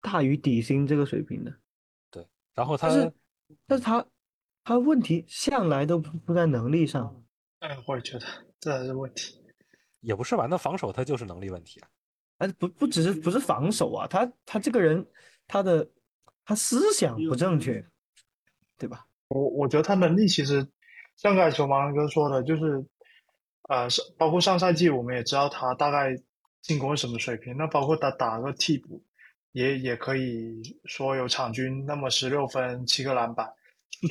[0.00, 1.52] 大于底薪这个水平的。
[2.10, 3.12] 对，然后他是，
[3.66, 4.06] 但是他
[4.64, 7.24] 他问题向来都不在能力上。
[7.58, 8.26] 哎，我也觉得
[8.60, 9.38] 这才是问题。
[10.00, 10.46] 也不是吧？
[10.48, 11.88] 那防守他就是能力问题啊。
[12.38, 15.06] 哎，不不只是不是防守啊，他他这个人，
[15.46, 15.88] 他的
[16.44, 17.84] 他思想不正确，
[18.78, 19.06] 对吧？
[19.28, 20.66] 我我觉得他能力其实
[21.16, 22.84] 像刚才球盲哥说的，就是
[23.72, 26.14] 呃，包括上赛季我们也知道他大概
[26.60, 29.02] 进攻什么水平，那包括他打个替补，
[29.52, 33.50] 也也可以说有场均那么十六分七个篮板，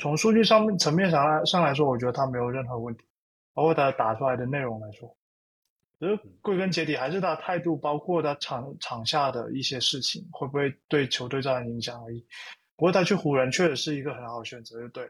[0.00, 3.04] 从数据上面层面上来上来说，我觉得他没有任何问题，
[3.54, 5.16] 包括他打出来的内容来说。
[6.00, 12.26] 其实归根结底还是他态度，包括他场场下的一些事情，会不会对球队造成影响而已。
[12.74, 15.04] 不过他去湖人确实是一个很好的选择，就对。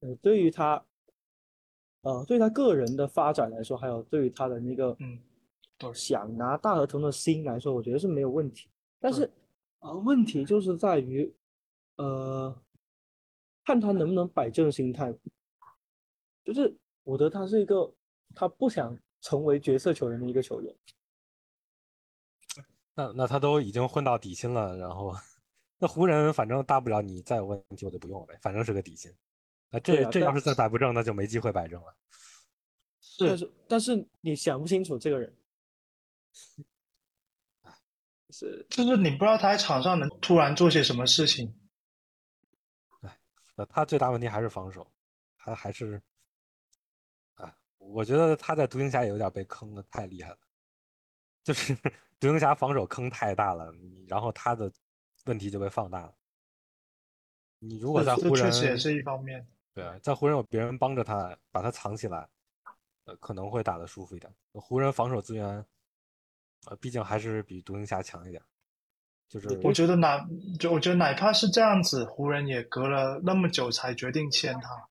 [0.00, 0.82] 呃，对于他，
[2.02, 5.18] 呃，对他个人的发展来说，还有对于他的那个，嗯，
[5.94, 8.68] 想拿大合同的心来说，我觉得是没有问题。
[9.00, 9.28] 但是，
[9.80, 11.34] 啊，问题就是在于，
[11.96, 12.56] 呃，
[13.64, 15.12] 看他能不能摆正心态。
[16.44, 17.92] 就是我觉得他是一个，
[18.34, 18.96] 他不想。
[19.24, 20.76] 成为角色球员的一个球员，
[22.92, 25.14] 那那他都已经混到底薪了，然后
[25.78, 29.14] 那湖人反正大不了你再有问题我就不用了呗，反正是个底薪。
[29.72, 31.96] 那这这要是再摆不正，那就没机会摆正了。
[33.00, 35.34] 是，但是你想不清楚这个人，
[38.28, 41.58] 是就是你不知道他在场上能突然做些什么事情。
[43.00, 43.18] 哎，
[43.54, 44.86] 那他最大问题还是防守，
[45.38, 46.02] 他还是
[47.34, 47.56] 啊。
[47.78, 50.38] 我觉得他在独行侠也有点被坑的太厉害了，
[51.42, 51.74] 就是
[52.20, 53.72] 独行侠防守坑太大了，
[54.06, 54.70] 然后他的
[55.24, 56.14] 问题就被放大了。
[57.58, 59.46] 你如果在湖人，确实也是一方面。
[59.74, 62.28] 对啊，在湖人有别人帮着他，把他藏起来，
[63.04, 64.32] 呃，可能会打得舒服一点。
[64.52, 65.64] 湖人防守资源，
[66.66, 68.42] 呃，毕竟还是比独行侠强一点。
[69.28, 70.22] 就是我觉得哪，
[70.60, 74.88] 就我觉得哪怕是这样子，湖人也隔了那么久才决定签他。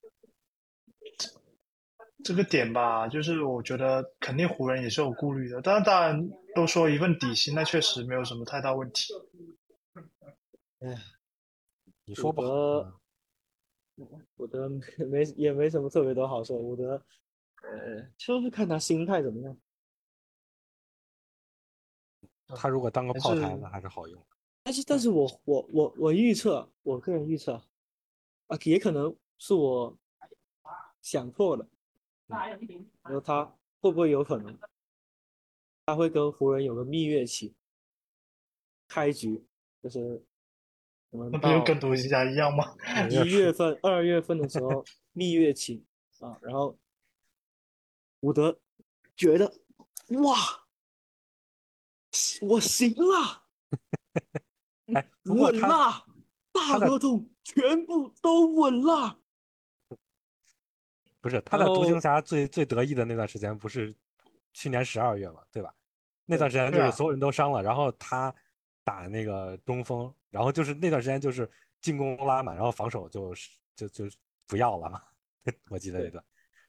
[2.24, 9.14] 这个点吧，就是我觉得肯定湖人也是有顾虑的，但是当然都说一份底薪，那确实没有什么太大问题。
[10.80, 10.96] 哎，
[12.06, 12.44] 你说吧，
[14.38, 14.70] 伍德
[15.10, 17.04] 没 也没什么特别多好说，伍德，
[17.64, 19.58] 呃，就是看他心态怎么样。
[22.56, 24.26] 他如果当个炮台，那还是好用。
[24.64, 27.54] 但是，但是我我我我预测，我个人预测，
[28.48, 29.98] 啊，也可能是我
[31.02, 31.68] 想错了。
[32.28, 33.46] 然后他
[33.80, 34.58] 会不会有可能，
[35.86, 37.56] 他会跟湖人有个蜜月期，
[38.88, 39.46] 开局
[39.82, 40.24] 就是
[41.12, 42.74] 那不就跟独行侠一样吗？
[43.10, 44.84] 一月份、二月份的时候
[45.14, 45.86] 蜜月期
[46.20, 46.78] 啊，然后
[48.22, 48.58] 伍德
[49.16, 49.52] 觉得
[50.10, 50.36] 哇，
[52.42, 53.44] 我行了，
[54.94, 56.06] 哎，稳了，
[56.52, 59.20] 大合同全部都稳了。
[61.20, 63.94] 不是他在独行侠最最得意的那段时间，不是
[64.54, 65.74] 去年十二月嘛，对吧？
[66.26, 68.34] 那段时间就是所有人都伤了，然后他
[68.84, 71.50] 打那个中锋，然后就是那段时间就是
[71.82, 73.34] 进攻拉满，然后防守就
[73.76, 74.06] 就就
[74.48, 75.02] 不要了嘛。
[75.70, 76.24] 我记得那段，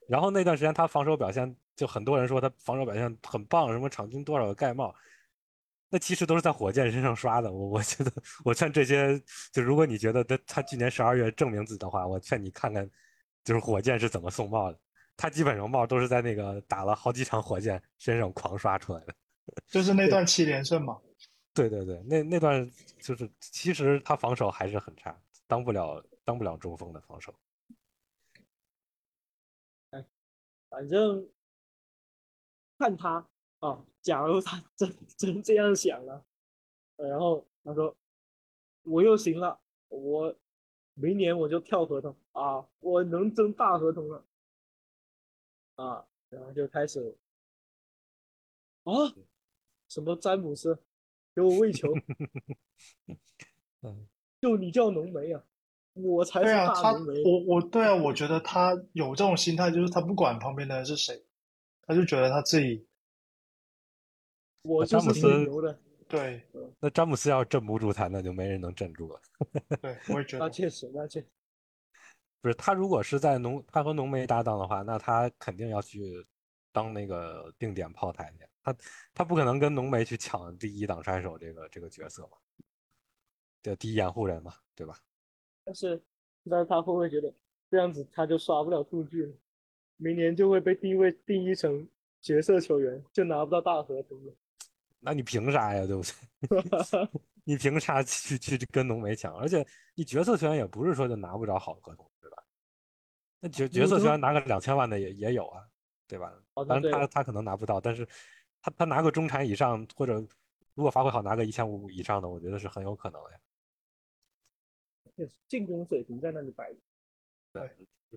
[0.08, 4.94] 然后那段时间他防守表现，就很多人说他防守表现很棒，什么场均多少个盖帽，
[5.90, 7.52] 那其实都是在火箭身上刷的。
[7.52, 8.12] 我我觉得，
[8.44, 9.20] 我劝这些，
[9.52, 12.88] 就如果你觉得他他去年十二月证明自己的话，我劝你看看。
[13.44, 14.78] 就是火箭是怎么送帽的？
[15.16, 19.12] 他基本上帽都是在那个打了好几场火箭身上狂刷出来的。
[19.66, 20.96] 就是那段七连胜嘛。
[21.54, 27.34] 对对对，那那段就是其实他防守还是很差，当不了当不了中锋的防守。
[30.68, 31.28] 反正
[32.78, 33.28] 看他
[33.58, 36.24] 啊，假如他真真这样想了，
[36.96, 37.96] 然后他说
[38.82, 40.36] 我又行了，我。
[40.94, 42.68] 明年我就跳合同啊！
[42.80, 44.22] 我能争大合同了
[45.76, 46.06] 啊！
[46.28, 47.16] 然后就开始
[48.84, 48.92] 啊，
[49.88, 50.78] 什么詹姆斯
[51.34, 51.88] 给我喂球，
[53.82, 54.06] 嗯，
[54.40, 55.42] 就你叫浓眉啊，
[55.94, 57.22] 我才是大浓眉。
[57.24, 61.24] 我我对啊，我觉得他有这种心态，就是他不管旁边的人是谁，
[61.86, 62.86] 他就觉得他自己，
[64.62, 65.78] 我詹姆斯牛的。
[66.08, 66.46] 对，
[66.78, 69.20] 那詹姆斯要镇不住他，那就没人能镇住了。
[69.80, 70.44] 对，我也觉 得。
[70.44, 71.24] 那确实，那确
[72.42, 76.26] 不是他如果是在浓，他和浓眉搭档的话，那他肯定要去
[76.70, 78.44] 当那个定点炮台去。
[78.62, 78.74] 他
[79.12, 82.38] 他不可能跟浓眉去抢第一挡拆手这个这个角色嘛，
[83.62, 84.98] 对，第一掩护人嘛，对吧？
[85.64, 86.02] 但是，
[86.48, 87.32] 但是他会不会觉得
[87.70, 89.32] 这样子他就刷不了数据了？
[89.96, 91.88] 明年就会被定位定义成
[92.20, 94.34] 角色球员，就拿不到大合同了。
[94.98, 95.86] 那你凭啥呀？
[95.86, 97.20] 对不对？
[97.44, 99.34] 你凭啥去去跟浓眉抢？
[99.36, 102.36] 而且你角色球员也不是说就拿不着好合同，对吧？
[103.40, 105.66] 那角角色球员拿个两千万的也也有啊，
[106.06, 106.32] 对吧？
[106.68, 108.06] 当然他他可能拿不到，但是
[108.62, 110.14] 他他拿个中产以上，或者
[110.74, 113.38] 如果发挥好拿个一千五以上的，我觉得是很有可能的呀。
[115.46, 116.78] 进攻水平在那里摆着，
[117.52, 117.70] 对，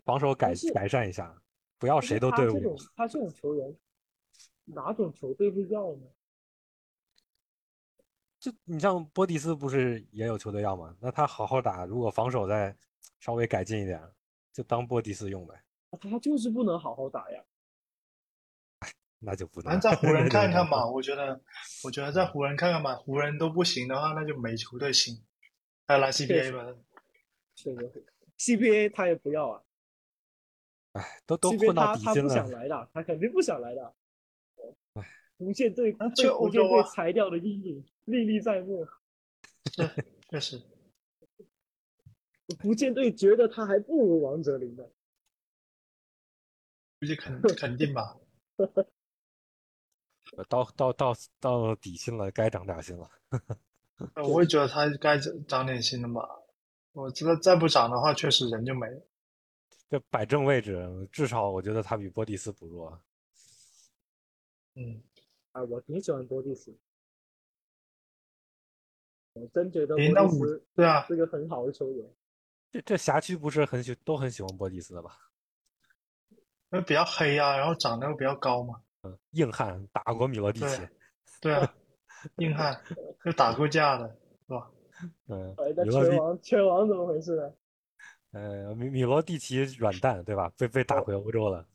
[0.05, 1.39] 防守改改善一下，
[1.77, 2.75] 不要谁都对我。
[2.95, 3.75] 他这种球员，
[4.63, 6.07] 哪种球队会要呢？
[8.39, 10.95] 就你像波蒂斯不是也有球队要吗？
[11.01, 12.75] 那他好好打，如果防守再
[13.19, 14.01] 稍微改进一点，
[14.53, 15.61] 就当波蒂斯用呗。
[15.99, 17.43] 他就是不能好好打呀。
[19.25, 19.71] 那就不能。
[19.71, 21.41] 反正在湖人 看看吧，我觉得，
[21.83, 25.23] 我觉得在湖人看看吧，湖人都不行的话，那就没球队行。
[25.87, 26.75] 还来 CBA 吧。
[27.55, 27.83] 是的
[28.37, 29.63] ，CBA 他也不要啊。
[30.93, 32.13] 哎，都都混到底薪了。
[32.13, 33.93] 他他不想来的，他肯定不想来的。
[34.93, 35.11] 哎。
[35.37, 36.05] 无限队被
[36.39, 38.87] 无限队裁掉的阴影历历在目。
[40.29, 40.61] 确实，
[42.59, 44.83] 福建队觉得他还不如王哲林呢。
[46.99, 48.17] 估计肯肯定吧。
[50.43, 53.09] 到到到到底薪了，该涨点薪了。
[54.27, 55.17] 我也觉得他该
[55.47, 56.21] 涨点薪了吧。
[56.91, 59.01] 我觉得再不涨的话，确实人就没了。
[59.89, 63.01] 这摆正位置，至少我觉得他比波蒂斯不弱。
[64.75, 65.01] 嗯。
[65.51, 66.77] 啊，我挺喜欢波蒂斯，
[69.31, 72.05] 我真觉得波蒂斯对啊是个很好的球员。
[72.71, 75.17] 这这辖区不是很喜都很喜欢波蒂斯的吧？
[76.71, 78.81] 因为比较黑啊，然后长得又比较高嘛。
[79.05, 80.81] 嗯，硬汉打过米罗蒂奇。
[81.39, 81.75] 对啊，
[82.37, 82.81] 硬汉
[83.23, 84.07] 又打过架的，
[84.47, 84.71] 是吧？
[85.27, 85.53] 嗯。
[85.75, 87.53] 那拳王拳王怎么回事呢？
[88.33, 90.51] 呃，米米罗蒂奇软蛋对吧？
[90.57, 91.65] 被被打回欧洲了。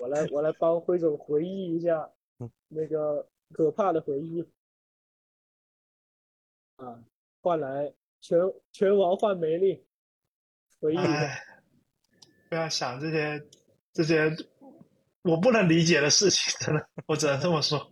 [0.00, 2.10] 我来我来帮辉总回忆一下。
[2.68, 4.46] 那个可怕的回忆
[6.76, 7.02] 啊，
[7.40, 8.38] 换来拳
[8.72, 9.86] 拳王换梅丽，
[10.80, 11.42] 回忆一下。
[12.50, 13.46] 不要想这些
[13.92, 14.30] 这些
[15.26, 17.90] 我不能理解的事情，真的，我只能这么说。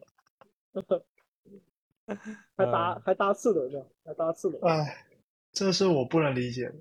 [2.57, 4.63] 还搭还搭次轮呢，还搭次轮。
[4.65, 5.07] 哎，
[5.53, 6.75] 这是我不能理解的。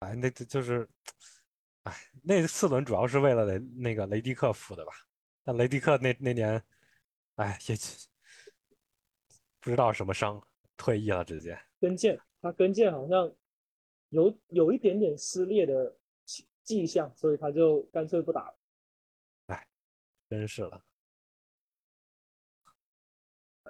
[0.00, 0.88] 哎，那这就是，
[1.82, 4.92] 哎，那四轮主要是为了雷那个雷迪克扶的吧？
[5.44, 6.62] 但雷迪克那那年，
[7.36, 7.76] 哎，也
[9.60, 10.40] 不知道什么伤，
[10.76, 11.58] 退役了直接。
[11.80, 13.32] 跟腱，他跟腱好像
[14.10, 15.96] 有有一点点撕裂的
[16.62, 18.55] 迹象，所以他就干脆不打了。
[20.28, 20.82] 哎，真是了。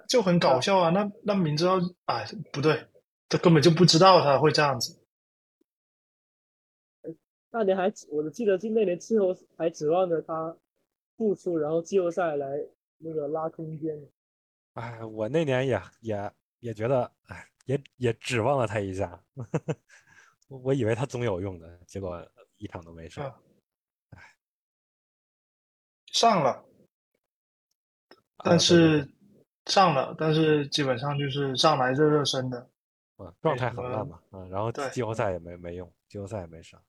[0.07, 0.89] 就很搞笑啊！
[0.89, 2.87] 那那明知道，哎，不对，
[3.27, 4.97] 他根本就不知道他会这样子。
[7.49, 10.57] 那年还我记得，那年季后还指望着他
[11.17, 12.47] 复出，然后季后赛来
[12.99, 13.99] 那个拉空间。
[14.73, 19.21] 哎，我那年也也也觉得，哎，也也指望了他一下。
[20.47, 23.25] 我以为他总有用的，结果一场都没上。
[23.25, 23.33] 哎，
[26.19, 26.63] 上了，
[28.43, 29.07] 但是。
[29.67, 32.57] 上了，但是基本上就是上来热热身的，
[33.17, 36.81] 啊，状态很烂嘛，啊，然后季后赛也没没用，季后赛也没上，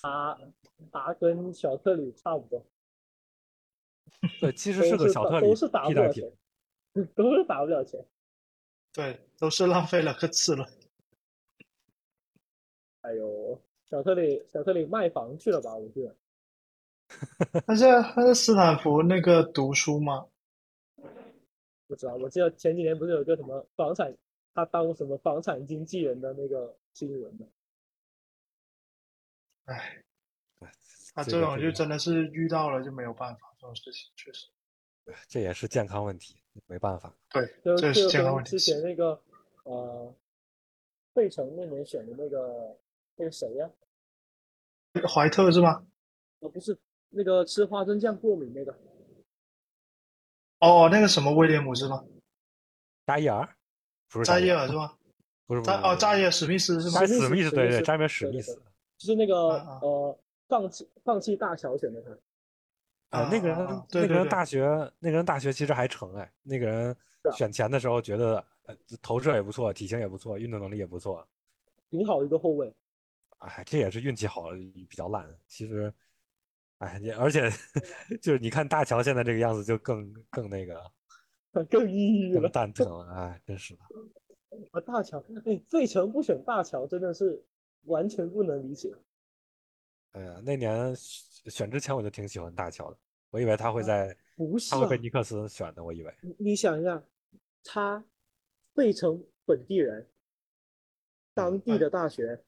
[0.00, 0.38] 打
[0.92, 2.64] 打跟小特里差不多，
[4.40, 6.32] 对，其实是个小特里，都是打不了钱，
[7.16, 8.06] 都是打不了钱，
[8.92, 10.64] 对，都是浪费了个次了。
[13.00, 15.74] 哎呦，小特里小特里卖房去了吧？
[15.74, 16.14] 我记得，
[17.66, 20.26] 他在他在斯坦福那个读书吗？
[21.86, 24.12] 不知道，我记得前几年不是有个什么房产，
[24.54, 27.46] 他当什么房产经纪人的那个新闻吗？
[29.66, 30.02] 哎，
[31.14, 34.48] 他这种就真的是遇到了就没有办法，这种事情确实，
[35.28, 36.36] 这也是健康问题，
[36.66, 37.14] 没办法。
[37.30, 38.50] 对，这是健康问题。
[38.50, 39.20] 之前那个
[39.62, 40.12] 呃，
[41.14, 42.76] 费城那年选的那个
[43.14, 43.70] 那个谁呀？
[45.08, 45.86] 怀特是吗？
[46.40, 46.76] 哦，不是，
[47.10, 48.76] 那个吃花生酱过敏那个。
[50.58, 52.02] 哦，那个什么威廉姆斯吗？
[53.04, 53.46] 扎伊尔，
[54.08, 54.96] 不是扎伊尔是吗？
[55.46, 57.06] 不是，扎哦，扎伊尔史密斯是吗？
[57.06, 58.54] 史密斯对对，扎伊尔史密斯，
[58.96, 59.34] 就是那个
[59.82, 63.18] 呃，放弃放弃大小选的他。
[63.18, 63.58] 啊，那个人
[63.92, 64.64] 那个人大学
[64.98, 66.96] 那个人大学其实还成哎，那个人
[67.34, 71.24] 选前的时候觉得呃投射也不错，体型也不错，运动能力也不错，
[71.90, 72.74] 挺好的一个后卫。
[73.38, 74.50] 哎，这也是运气好
[74.88, 75.92] 比较烂，其实。
[76.78, 77.50] 哎，你而且
[78.20, 80.92] 就是你看大乔现在这个样子，就更更那个，
[81.70, 83.14] 更抑郁了， 蛋疼了。
[83.14, 83.80] 哎，真是的。
[84.72, 87.42] 啊，大乔，哎，费城不选大乔，真的是
[87.84, 88.94] 完全不能理解。
[90.12, 92.98] 哎呀，那年选之前我就挺喜欢大乔的，
[93.30, 96.14] 我以为他会在，不是，他会被尼克斯选的，我以为。
[96.38, 97.02] 你想一下，
[97.64, 98.04] 他
[98.74, 100.06] 费城本地人，
[101.32, 102.42] 当地的大学，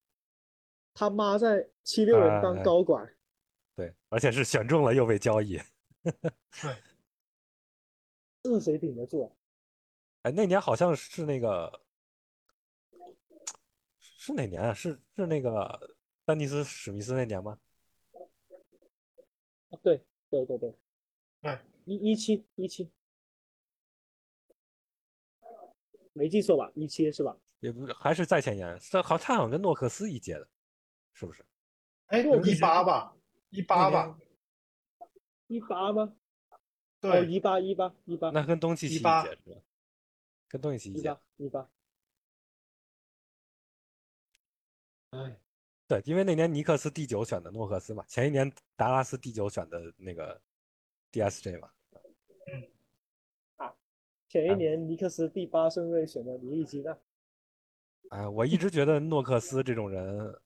[0.93, 3.11] 他妈在七六人当高管。
[3.79, 5.57] 对，而且是选中了又被交易。
[6.03, 6.83] 对，
[8.43, 9.33] 是谁顶得住？
[10.23, 11.81] 哎，那年好像是那个，
[14.01, 14.75] 是哪年啊？
[14.75, 17.57] 是是那个丹尼斯史密斯那年吗？
[19.81, 20.75] 对对对对，
[21.43, 22.91] 哎，一一七一七，
[26.15, 26.69] 没记错吧？
[26.75, 27.39] 一七是吧？
[27.61, 30.49] 也不还是在前年，这好他好像跟诺克斯一届的，
[31.13, 31.47] 是不是？
[32.07, 33.15] 哎，一八吧。
[33.51, 34.19] 一八吧，
[35.47, 36.15] 一八吗？
[37.01, 38.31] 对，一八一八一八。
[38.31, 39.61] 那跟东契奇一届是吧？
[40.49, 41.17] 跟东契奇一届。
[41.37, 41.71] 一八。
[45.11, 45.41] 哎，
[45.87, 50.41] 对，因为那年尼克斯第九选的诺克斯嘛，前一年达拉斯第九选的那个
[51.13, 51.71] DSJ 嘛。
[52.47, 52.69] 嗯。
[53.57, 53.75] 啊，
[54.29, 56.99] 前一年尼克斯第八顺位选的尼伊基纳。
[58.11, 60.39] 哎，我一直觉得诺克斯这种人。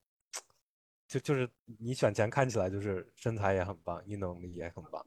[1.13, 1.47] 就就是
[1.77, 5.05] 你选前看起来就是身材也很棒，运动能力也很棒，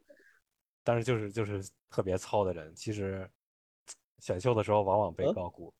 [0.84, 3.28] 但是就是就是特别糙的人，其实
[4.20, 5.74] 选秀的时候往往被高估。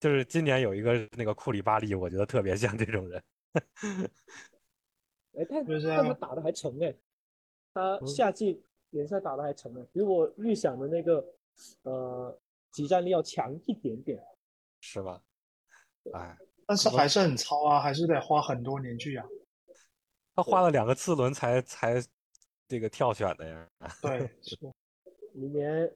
[0.00, 3.22] 就是今年有一个那个库里巴利，我觉得特别像这种人。
[3.52, 6.96] 哎，但但他打的还成哎，
[7.74, 11.22] 他夏季联赛打的还成哎，比我预想的那个
[11.82, 14.24] 呃，集战力要强一点点，
[14.80, 15.22] 是吧？
[16.14, 16.38] 哎。
[16.68, 19.26] 但是还是很糙啊，还是得花很多年去养。
[20.36, 21.94] 他花了两个次轮才才
[22.68, 23.66] 这个跳选的呀。
[24.02, 24.54] 对，是
[25.32, 25.90] 明年，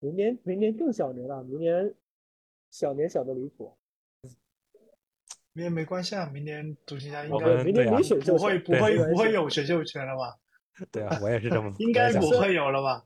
[0.00, 1.94] 明年，明年更小年了，明年
[2.70, 3.74] 小年小的离谱。
[5.54, 10.38] 明年没关系啊，明年独行侠应该明年没选秀不会不会不会有选秀权了吧？
[10.92, 11.74] 对啊，我也是这么。
[11.80, 13.02] 应该不会有了吧？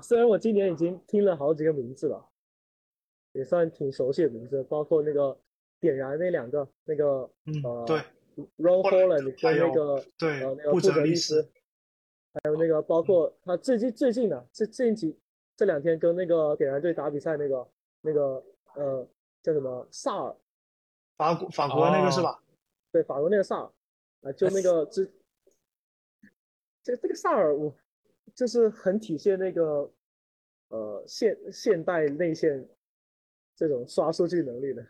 [0.00, 2.30] 虽然我今年已经听了好几个名字了，
[3.32, 5.38] 也算挺熟悉的名字，包括那个。
[5.84, 7.30] 点燃那两个，那个
[7.62, 7.98] 呃，对
[8.56, 11.50] ，Ron Holland 还有跟那个对呃那个布布泽利斯斯，
[12.32, 15.18] 还有那个包括他最近最近的这最近几
[15.54, 17.68] 这两天跟那个点燃队打比赛那个
[18.00, 18.42] 那个
[18.76, 19.06] 呃
[19.42, 20.34] 叫什么萨尔
[21.18, 22.42] 法国法国那个是吧？
[22.90, 23.70] 对法国那个萨尔
[24.22, 25.04] 啊，就那个之
[26.82, 27.76] 这这个萨尔我
[28.34, 29.90] 就是很体现那个
[30.68, 32.66] 呃现现代内线
[33.54, 34.82] 这种刷数据能力的。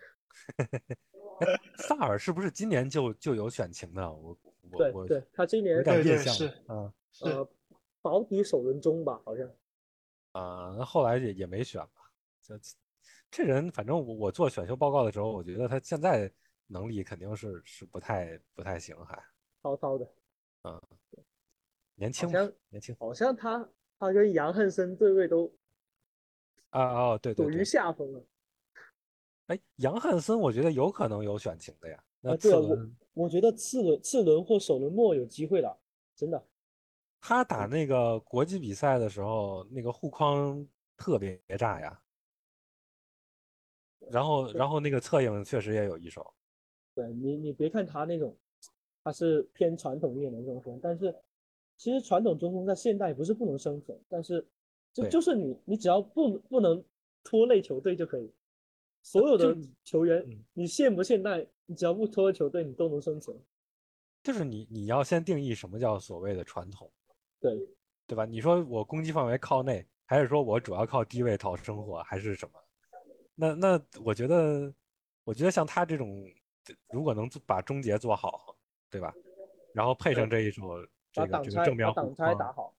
[1.79, 4.13] 萨尔是不是今年就就有选情的？
[4.13, 4.37] 我
[4.71, 7.49] 我我对对，他今年有点象对是啊是呃
[8.01, 9.49] 保底首轮中吧，好像。
[10.33, 12.11] 啊，那后来也也没选吧。
[12.41, 12.59] 这
[13.31, 16.31] 这人，反正我我做选秀报告的时候，我觉得他现在
[16.67, 19.23] 能力肯定是是不太不太行，还
[19.63, 20.09] 滔滔的，
[21.95, 23.69] 年轻嘛好像年轻好像他
[23.99, 25.53] 他跟杨汉森对位都
[26.71, 28.25] 啊哦对对处于对，下风了。
[29.49, 32.03] 哎，杨汉森我觉得有可能有选情的呀。
[32.21, 35.79] 那次轮我觉得次轮次轮或首轮末有机会的，
[36.17, 36.43] 真的。
[37.21, 40.67] 他打那个国际比赛的时候，那个护框
[40.97, 42.01] 特别炸呀。
[44.11, 46.33] 然后然后那个侧影确实也有一手。
[46.95, 48.37] 对你，你别看他那种，
[49.03, 51.15] 他是偏传统一点的中锋，但是
[51.77, 54.47] 其实传统中锋在现代不是不能生存，但是
[54.93, 56.83] 就就是你你只要不不能
[57.23, 58.33] 拖累球队就可以。
[59.05, 63.39] 所有的球员嗯，你现不现代，你只要不拖累球队，你都能生存。
[64.23, 66.91] 就是你你要先定义什么叫所谓的传统，
[67.39, 67.55] 对，
[68.07, 68.25] 对吧？
[68.25, 72.59] 你说我攻击范围靠内，还是说我主要靠低位讨生活，还是什么？
[73.35, 74.73] 那那我觉得，
[75.25, 76.25] 我觉得像他这种，
[76.89, 78.57] 如果能把终结做好，
[78.91, 79.15] 对吧？
[79.75, 80.63] 然后配上这一手
[81.13, 82.75] 这个这个正面护把挡拆打，好。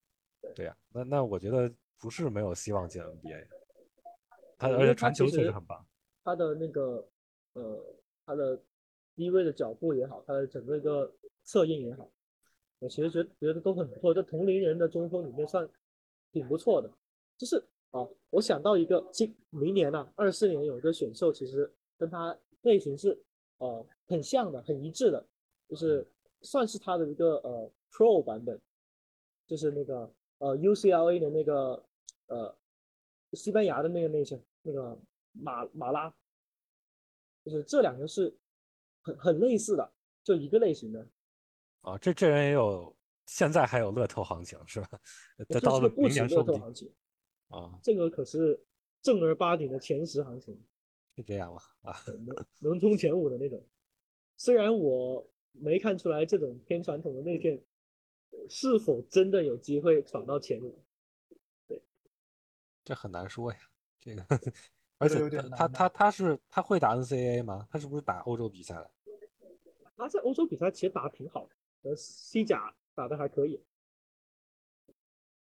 [0.56, 3.48] 对呀、那那我觉得不是没有希望进 NBA，
[4.58, 5.86] 他而且传球确实很棒。
[6.26, 7.08] 他的那个
[7.54, 7.96] 呃，
[8.26, 8.60] 他的
[9.16, 11.14] 低位的脚步也好，他的整个一个
[11.44, 12.12] 侧应也好，
[12.80, 15.70] 我其实觉得觉得都很不错，在同龄人的中锋里面算
[16.32, 16.92] 挺不错的。
[17.38, 23.18] 就是啊，我想到一个今明年啊，二四年有一个选秀，其实跟他类型是
[23.60, 25.24] 呃很像的，很一致的，
[25.70, 26.06] 就是
[26.42, 28.60] 算是他的一个呃 Pro 版本，
[29.46, 31.86] 就是那个呃 UCLA 的那个
[32.28, 32.56] 呃
[33.34, 34.98] 西班牙的那个内线那个
[35.36, 36.14] 马马拉，
[37.44, 38.36] 就是这两个是
[39.02, 41.08] 很很类似的，就一个类型的。
[41.82, 44.90] 啊，这这人也有，现在还有乐透行情是吧？
[45.50, 46.94] 这到了明这个不止年说不定乐透行情，
[47.50, 48.60] 啊，这个可是
[49.02, 50.60] 正儿八经的前十行情，
[51.16, 51.62] 是这样吗？
[51.82, 53.64] 啊，能能冲前五的那种。
[54.38, 57.64] 虽然我没看出来这种偏传统的内线
[58.50, 60.84] 是否真的有机会闯到前五，
[61.68, 61.82] 对
[62.84, 63.60] 这很难说呀，
[64.00, 64.26] 这个，
[64.98, 67.68] 而且他他他他是他会打 NCAA 吗？
[67.70, 68.92] 他是不是打欧洲比赛的？
[69.98, 73.56] 他在欧洲比赛其实打得挺好的，呃，西甲打得还可以。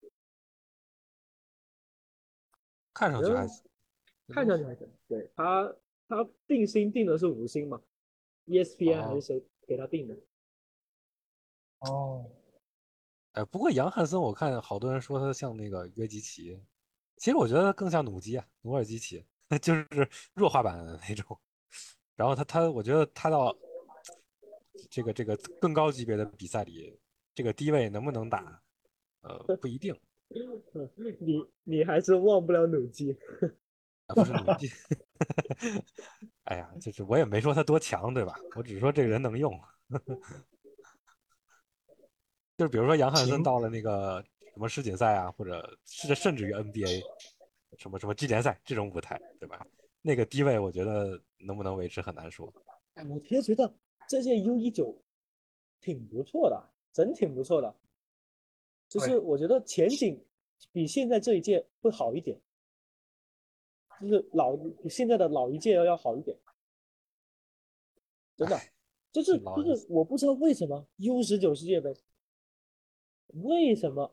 [0.03, 0.11] 嗯
[2.92, 3.64] 看上去还行，
[4.28, 4.86] 看上去还行。
[5.09, 5.74] 对他，
[6.07, 7.80] 他定薪定的是五星嘛
[8.46, 10.14] ，ESPN 还哦是谁给他定的？
[11.78, 12.30] 哦，
[13.32, 16.61] 哎，不过杨汉森我看好多人说他像那个约基奇，
[17.16, 19.24] 其实我觉得他更像努基啊，努尔基奇，
[19.59, 21.38] 就是弱化版的那种。
[22.16, 23.57] 然后他他，我觉得他到
[24.90, 26.98] 这个这个更高级别的比赛里，
[27.34, 28.62] 这个低位能不能打，
[29.22, 29.98] 呃，不一定。
[31.20, 33.16] 你你还是忘不了努基。
[34.07, 34.70] 啊，不是努基。
[36.44, 38.34] 哎呀，就是我也没说他多强，对吧？
[38.55, 39.59] 我只是说这个人能用。
[42.57, 44.22] 就是比如说杨汉森到了那个
[44.53, 47.03] 什么世锦赛啊，或者是甚至于 NBA
[47.79, 49.66] 什么什么季联赛这种舞台，对吧？
[50.03, 52.53] 那个低位我觉得能不能维持很难说。
[52.95, 53.73] 哎，我其实觉得
[54.09, 55.03] 这届 U 一九
[55.81, 57.75] 挺不错的，真挺不错的。
[58.89, 60.25] 就是我觉得前景
[60.73, 62.41] 比现在这一届会好一点，
[64.01, 66.37] 就是老比现在的老一届要要好一点，
[68.37, 68.59] 真的，
[69.12, 71.95] 就是就是我不知道为什么 U 十九世界杯，
[73.29, 74.12] 为什么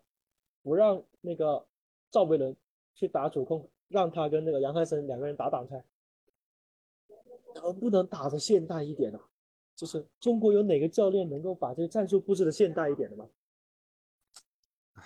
[0.62, 1.68] 不让那个
[2.12, 2.56] 赵维伦
[2.98, 5.86] 去打主控，让他跟那个杨汉森两个人打挡拆，
[7.54, 9.22] 能不能打得现代一点啊？
[9.76, 13.30] 就是中国有哪个教练能够把这个战术布置的现代一点的吗？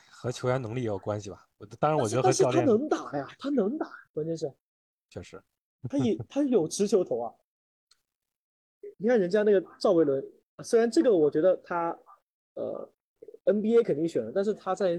[0.09, 1.49] 和球员能力也有关系吧。
[1.57, 4.49] 我当然，我觉得和但是他能打呀，他能打，关键是
[5.09, 5.43] 确实，
[5.89, 7.35] 他也他有持球头啊。
[8.95, 10.23] 你看人家那个赵维伦，
[10.63, 11.99] 虽然这个我觉得他
[12.53, 12.89] 呃
[13.43, 14.97] NBA 肯定选了，但是他在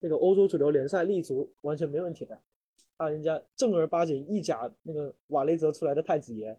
[0.00, 2.40] 那个欧洲主流联赛立足完全没问题的。
[2.98, 6.58] 他人家正儿八经意甲那个瓦雷泽出来的太子爷，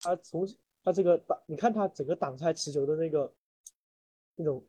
[0.00, 0.48] 他从
[0.82, 3.30] 他这个挡，你看他整个挡拆持球的那个
[4.36, 4.64] 那种，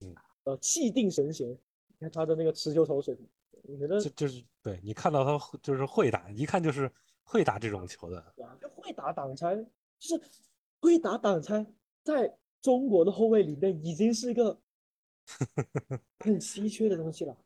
[0.00, 0.14] 嗯，
[0.44, 1.50] 呃，气定神闲。
[1.50, 3.28] 你看他的那个持球投水平，
[3.64, 6.90] 我觉得就就是对你看到他就是会打，一看就是
[7.22, 8.34] 会打这种球的。
[8.58, 9.54] 就会打挡拆，
[9.98, 10.22] 就是
[10.80, 11.66] 会打挡拆，
[12.02, 14.58] 在中国的后卫里面已经是一个
[16.20, 17.36] 很稀缺的东西了。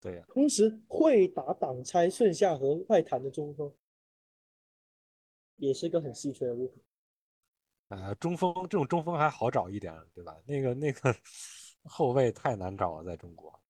[0.00, 3.70] 对呀，同时会打挡拆、顺下和外弹的中锋，
[5.56, 6.82] 也是一个很稀缺的物品。
[7.88, 10.40] 啊，中锋这种中锋还好找一点，对吧？
[10.46, 11.14] 那个那个
[11.84, 13.60] 后卫太难找了，在中国。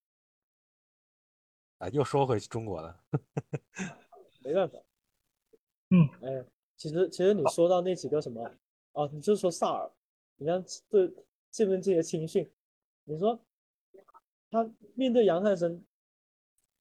[1.79, 3.03] 啊，又说回中国了，
[4.45, 4.79] 没办法。
[5.89, 6.45] 嗯，哎，
[6.77, 8.45] 其实其实你说到那几个什么，
[8.93, 9.91] 啊，你就说萨尔，
[10.37, 11.13] 你看对
[11.51, 12.49] 这边这些青训，
[13.05, 13.41] 你说
[14.51, 15.85] 他面对杨汉生。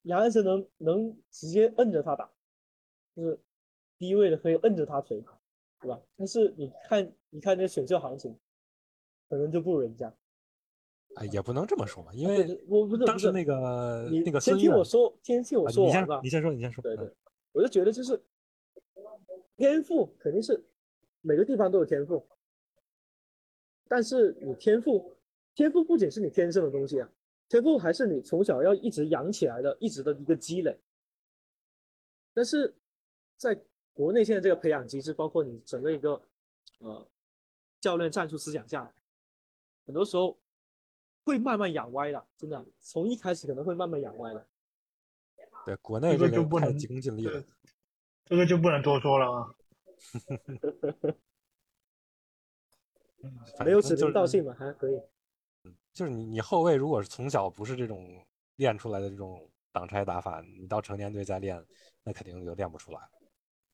[0.04, 2.32] 杨安生能能直接摁着他打，
[3.14, 3.38] 就是
[3.98, 5.22] 低位的可以摁着他锤，
[5.78, 6.00] 对吧？
[6.16, 8.34] 但是你看，你看这选秀行情，
[9.28, 10.10] 可能就不如人家。
[11.16, 16.18] 哎，也不能这么说嘛，因为我不是当时那个那个先听我说，先听我说完吧。
[16.22, 16.80] 你先说，你先说。
[16.80, 17.14] 对对，
[17.52, 18.18] 我就觉得就是
[19.58, 20.64] 天赋肯定是
[21.20, 22.26] 每个地方都有天赋，
[23.86, 25.14] 但是你天赋，
[25.60, 27.12] 天赋不仅是你天生的东西啊。
[27.46, 30.80] 天赋还是你从小要一直养起来的，一直的一个积累。
[32.32, 32.74] 但是，
[33.36, 33.60] 在
[33.92, 36.18] 国内现在这个培养机制，包括你整个一个
[36.78, 37.06] 呃
[37.78, 38.90] 教练战术思想下，
[39.84, 40.38] 很多时候
[41.24, 44.46] 会慢慢养歪的，真的，从一开始可能会慢慢养歪的。
[45.66, 47.44] 对，国内这个就不能急功近利了，
[48.24, 49.54] 这个就不能多说了啊。
[53.62, 54.98] 没有指名道姓嘛，还可以。
[56.00, 58.08] 就是你，你后卫如果是从小不是这种
[58.56, 61.62] 练出来的这种挡拆打法，你到成年队再练，
[62.02, 62.98] 那肯定就练不出来。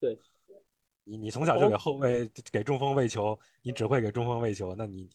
[0.01, 0.19] 对，
[1.05, 5.09] 你你从小就给后卫给中锋喂球，你只会给中锋喂球，那你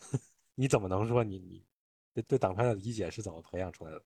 [0.56, 1.64] 你怎么能说你你
[2.12, 4.02] 对对挡拆的理解是怎么培养出来的？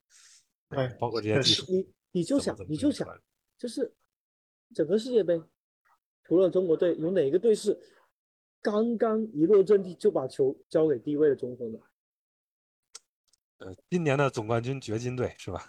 [0.69, 3.09] 对，包括这些技术，你你就想你就想，
[3.59, 3.93] 就是
[4.73, 5.43] 整个世界杯，
[6.23, 7.77] 除了中国队，有哪个队是
[8.61, 11.81] 刚刚一落阵地就把球交给低位的中锋的？
[13.65, 15.67] 呃，今年的总冠军掘金队是吧？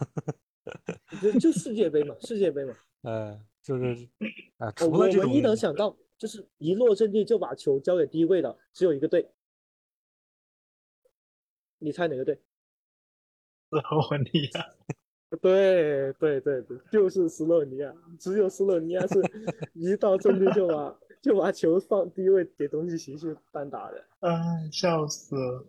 [1.22, 2.74] 就就世界杯嘛，世界杯嘛。
[3.04, 4.10] 呃，就是
[4.58, 9.30] 啊， 除了这种，我唯一能想到就是一落阵地就把球交给低位的，只有一个队。
[11.80, 12.36] 你猜哪个队？
[13.70, 14.74] 斯洛尼亚。
[15.42, 19.20] 对对对对，就是斯洛尼亚，只有斯洛尼亚是
[19.74, 24.06] 一到阵地就把就把球放低位给东契奇去单打的。
[24.20, 25.66] 哎，笑死了！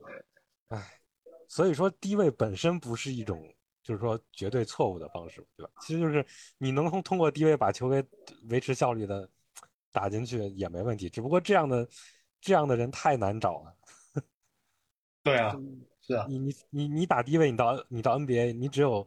[0.69, 1.01] 哎。
[1.49, 3.43] 所以说低位本身不是一种，
[3.83, 5.73] 就是说绝对错误的方式，对吧？
[5.81, 6.25] 其实就是
[6.59, 8.05] 你能通通过低位把球给
[8.49, 9.29] 维持效率的
[9.93, 11.89] 打进去也没问题，只不过这样的
[12.41, 13.77] 这样的人太难找了。
[15.23, 15.55] 对啊，
[16.01, 19.07] 是啊，你你你你打低位，你到你到 NBA，你只有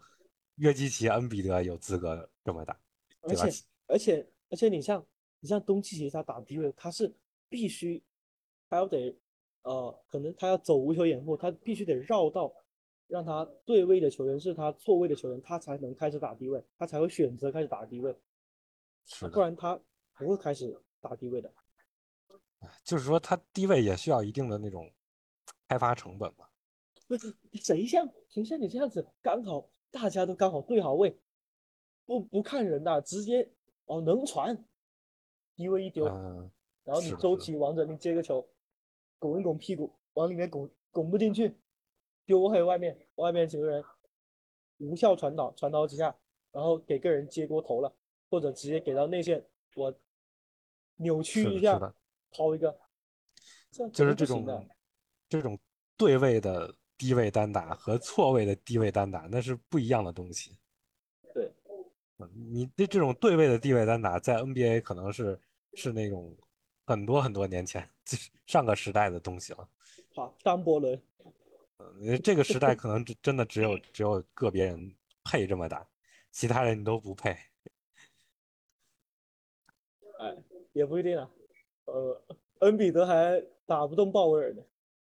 [0.56, 2.80] 约基奇、恩比德有资格这么打，
[3.22, 5.06] 而且而且而且你像
[5.40, 7.16] 你像东契奇他打低位，他是
[7.50, 8.04] 必须
[8.70, 9.16] 还要得。
[9.64, 12.54] 呃，可能他要走无球掩护，他必须得绕到
[13.08, 18.16] 让他对位的球员是他错位的球员，他才能开始打低位，他才会选择开始打低位，
[19.32, 19.78] 不然他
[20.18, 21.52] 不会开始打低位的。
[22.84, 24.90] 就是说他低位也需要一定的那种
[25.68, 26.48] 开发成本嘛。
[27.08, 31.18] 不是谁像谁像你这样子，刚好大家都刚好对好位，
[32.06, 33.50] 不不看人的，直接
[33.86, 34.66] 哦能传，
[35.56, 36.06] 低位一丢，
[36.84, 38.48] 然后你周琦王者你接个球。
[39.20, 41.56] 拱一拱屁股，往里面拱，拱不进去，
[42.26, 43.84] 丢回外面，外面几个人
[44.78, 46.16] 无效传导，传导几下，
[46.52, 47.92] 然后给个人接锅头了，
[48.30, 49.44] 或者直接给到内线，
[49.76, 49.94] 我
[50.98, 51.80] 扭曲一下，
[52.32, 52.78] 抛一个，
[53.92, 54.68] 就是这种
[55.28, 55.58] 这种
[55.98, 60.58] 对位的低位单打和错位的低位单打，那是不一样的东西。
[61.34, 61.52] 对，
[62.36, 65.40] 你这这种对位的低位单打，在 NBA 可能是
[65.74, 66.38] 是那种。
[66.88, 67.88] 很多很多年前，
[68.46, 69.70] 上个时代的东西了。
[70.16, 71.00] 好，张伯伦。
[71.80, 75.86] 嗯，这个时代可能真真的只有只有个别人配这么打，
[76.32, 77.32] 其他人你都不配。
[80.20, 80.36] 哎，
[80.72, 81.30] 也不一定啊。
[81.86, 82.24] 呃，
[82.60, 84.64] 恩比德还打不动鲍威尔呢。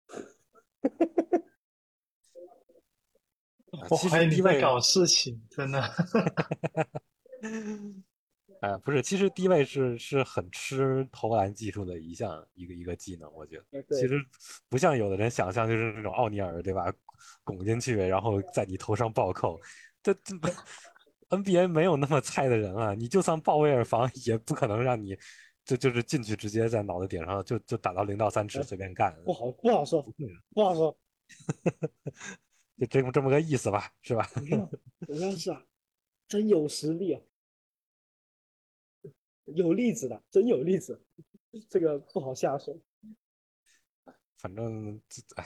[3.91, 5.81] 我怀疑你在搞事情，真的。
[8.61, 13.83] 哎，不是，其实低位是是很吃投篮技术的一项一个一个技能，我觉得。
[13.97, 14.21] 其实
[14.69, 16.93] 不像有的人想象，就是那种奥尼尔，对吧？
[17.45, 19.59] 拱进去，然后在你头上暴扣。
[20.03, 20.35] 这这
[21.31, 22.95] NBA 没有那么菜的人啊！
[22.95, 25.17] 你就算鲍威尔防，也不可能让你
[25.65, 30.03] 就就是进去直接在脑袋顶上就就打到零到三尺随便干，不好不好说，
[30.55, 30.97] 不好说，
[32.79, 34.23] 就这么这么个意思吧，是吧？
[35.07, 35.63] 好像是啊，
[36.29, 37.21] 真有实力啊，
[39.55, 41.01] 有例子的，真有例子，
[41.69, 42.79] 这个不好下手。
[44.37, 45.01] 反正
[45.37, 45.45] 哎，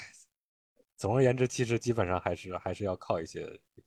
[0.96, 3.42] 总而言之，其实基本上还是还是要靠一些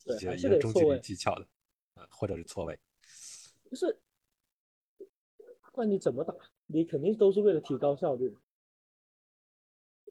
[0.05, 1.47] 一些一些中距离技巧的，
[1.95, 2.80] 呃，或者是错位。
[3.70, 3.99] 就是，
[4.97, 6.34] 不管你怎么打，
[6.66, 8.36] 你肯定都是为了提高效率。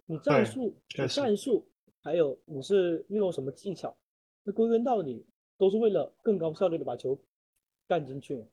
[0.06, 1.66] 你战术、你战术，
[2.02, 3.96] 还有你是运用什么技巧，
[4.42, 5.26] 那归根到底
[5.56, 7.18] 都是为了更高效率的把球
[7.88, 8.46] 干进去。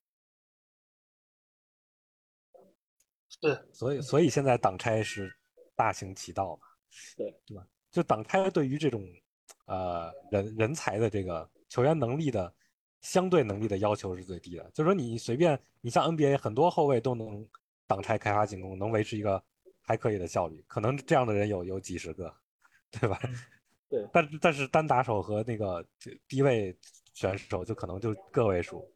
[3.42, 5.36] 是，所以所以现在挡拆是。
[5.74, 6.68] 大行其道嘛，
[7.18, 7.66] 对对吧？
[7.90, 9.04] 就挡拆对于这种，
[9.66, 12.54] 呃，人人才的这个球员能力的
[13.00, 14.64] 相对能力的要求是最低的。
[14.76, 17.48] 就是说，你随便，你像 NBA 很多后卫都能
[17.88, 19.44] 挡拆开发进攻，能维持一个
[19.82, 20.64] 还可以的效率。
[20.68, 22.32] 可能这样的人有有几十个，
[22.92, 23.20] 对吧？
[23.90, 24.08] 对。
[24.14, 25.84] 但但是单打手和那个
[26.28, 26.78] 低位
[27.14, 28.88] 选手就可能就个位数。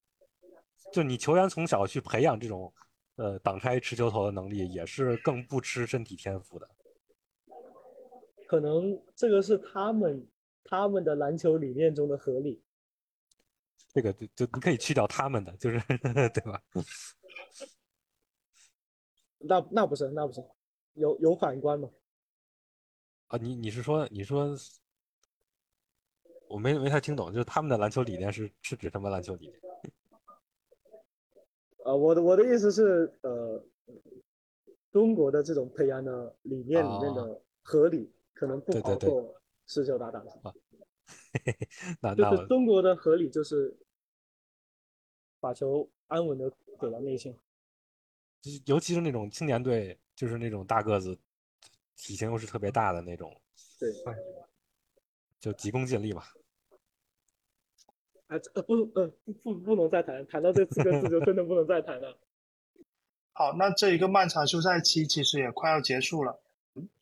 [0.93, 2.71] 就你球员从小去培养这种，
[3.16, 6.70] 呃，挡拆持球投的能力，也是更不吃身体天赋的。
[8.47, 10.28] 可能这个是他们
[10.63, 12.61] 他们的篮球理念中的合理，
[13.93, 15.80] 这个就就你可以去掉他们的，就是
[16.34, 16.61] 对吧？
[19.39, 20.43] 那那不是那不是，
[20.93, 21.89] 有有反观吗？
[23.28, 24.55] 啊，你你是说你说，
[26.47, 29.59] 我没没太听懂，就是他们的篮球理念是是指什么篮球理念？
[31.86, 33.63] 呃，我的我的意思是，呃，
[34.91, 38.11] 中国的这种培养的理念里面的合理。
[38.38, 39.33] 可能不包括
[39.65, 43.73] 持球打挡拆，就是中国的合理就是
[45.39, 47.33] 把球安稳的给到内线，
[48.65, 51.17] 尤其是那种青年队，就是那种大个子，
[51.95, 53.33] 体型又是特别大的那种，
[53.79, 53.89] 对，
[55.39, 56.23] 就急功近利嘛。
[58.28, 62.17] 哎，呃，不，呃，不，不，不能再谈，谈到这四个字就真的不能再谈了。
[63.34, 66.41] 好，那这一个漫长休赛期其实也快要结束了。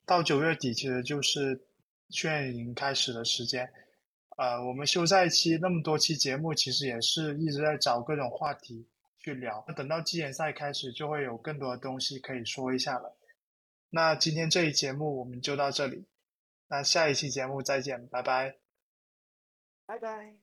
[0.05, 1.61] 到九月底，其实就是
[2.09, 3.71] 训练营开始的时间。
[4.35, 8.85] 呃，我们休赛期那么多期节目，其实也是一直在找各种话题
[9.17, 9.63] 去聊。
[9.67, 13.15] 那等到季前赛开始，就会有更多的东西可以说一下了。
[13.91, 16.05] 那今天这一节目我们就到这里，
[16.67, 18.55] 那下一期节目再见，拜拜，
[19.85, 20.42] 拜拜。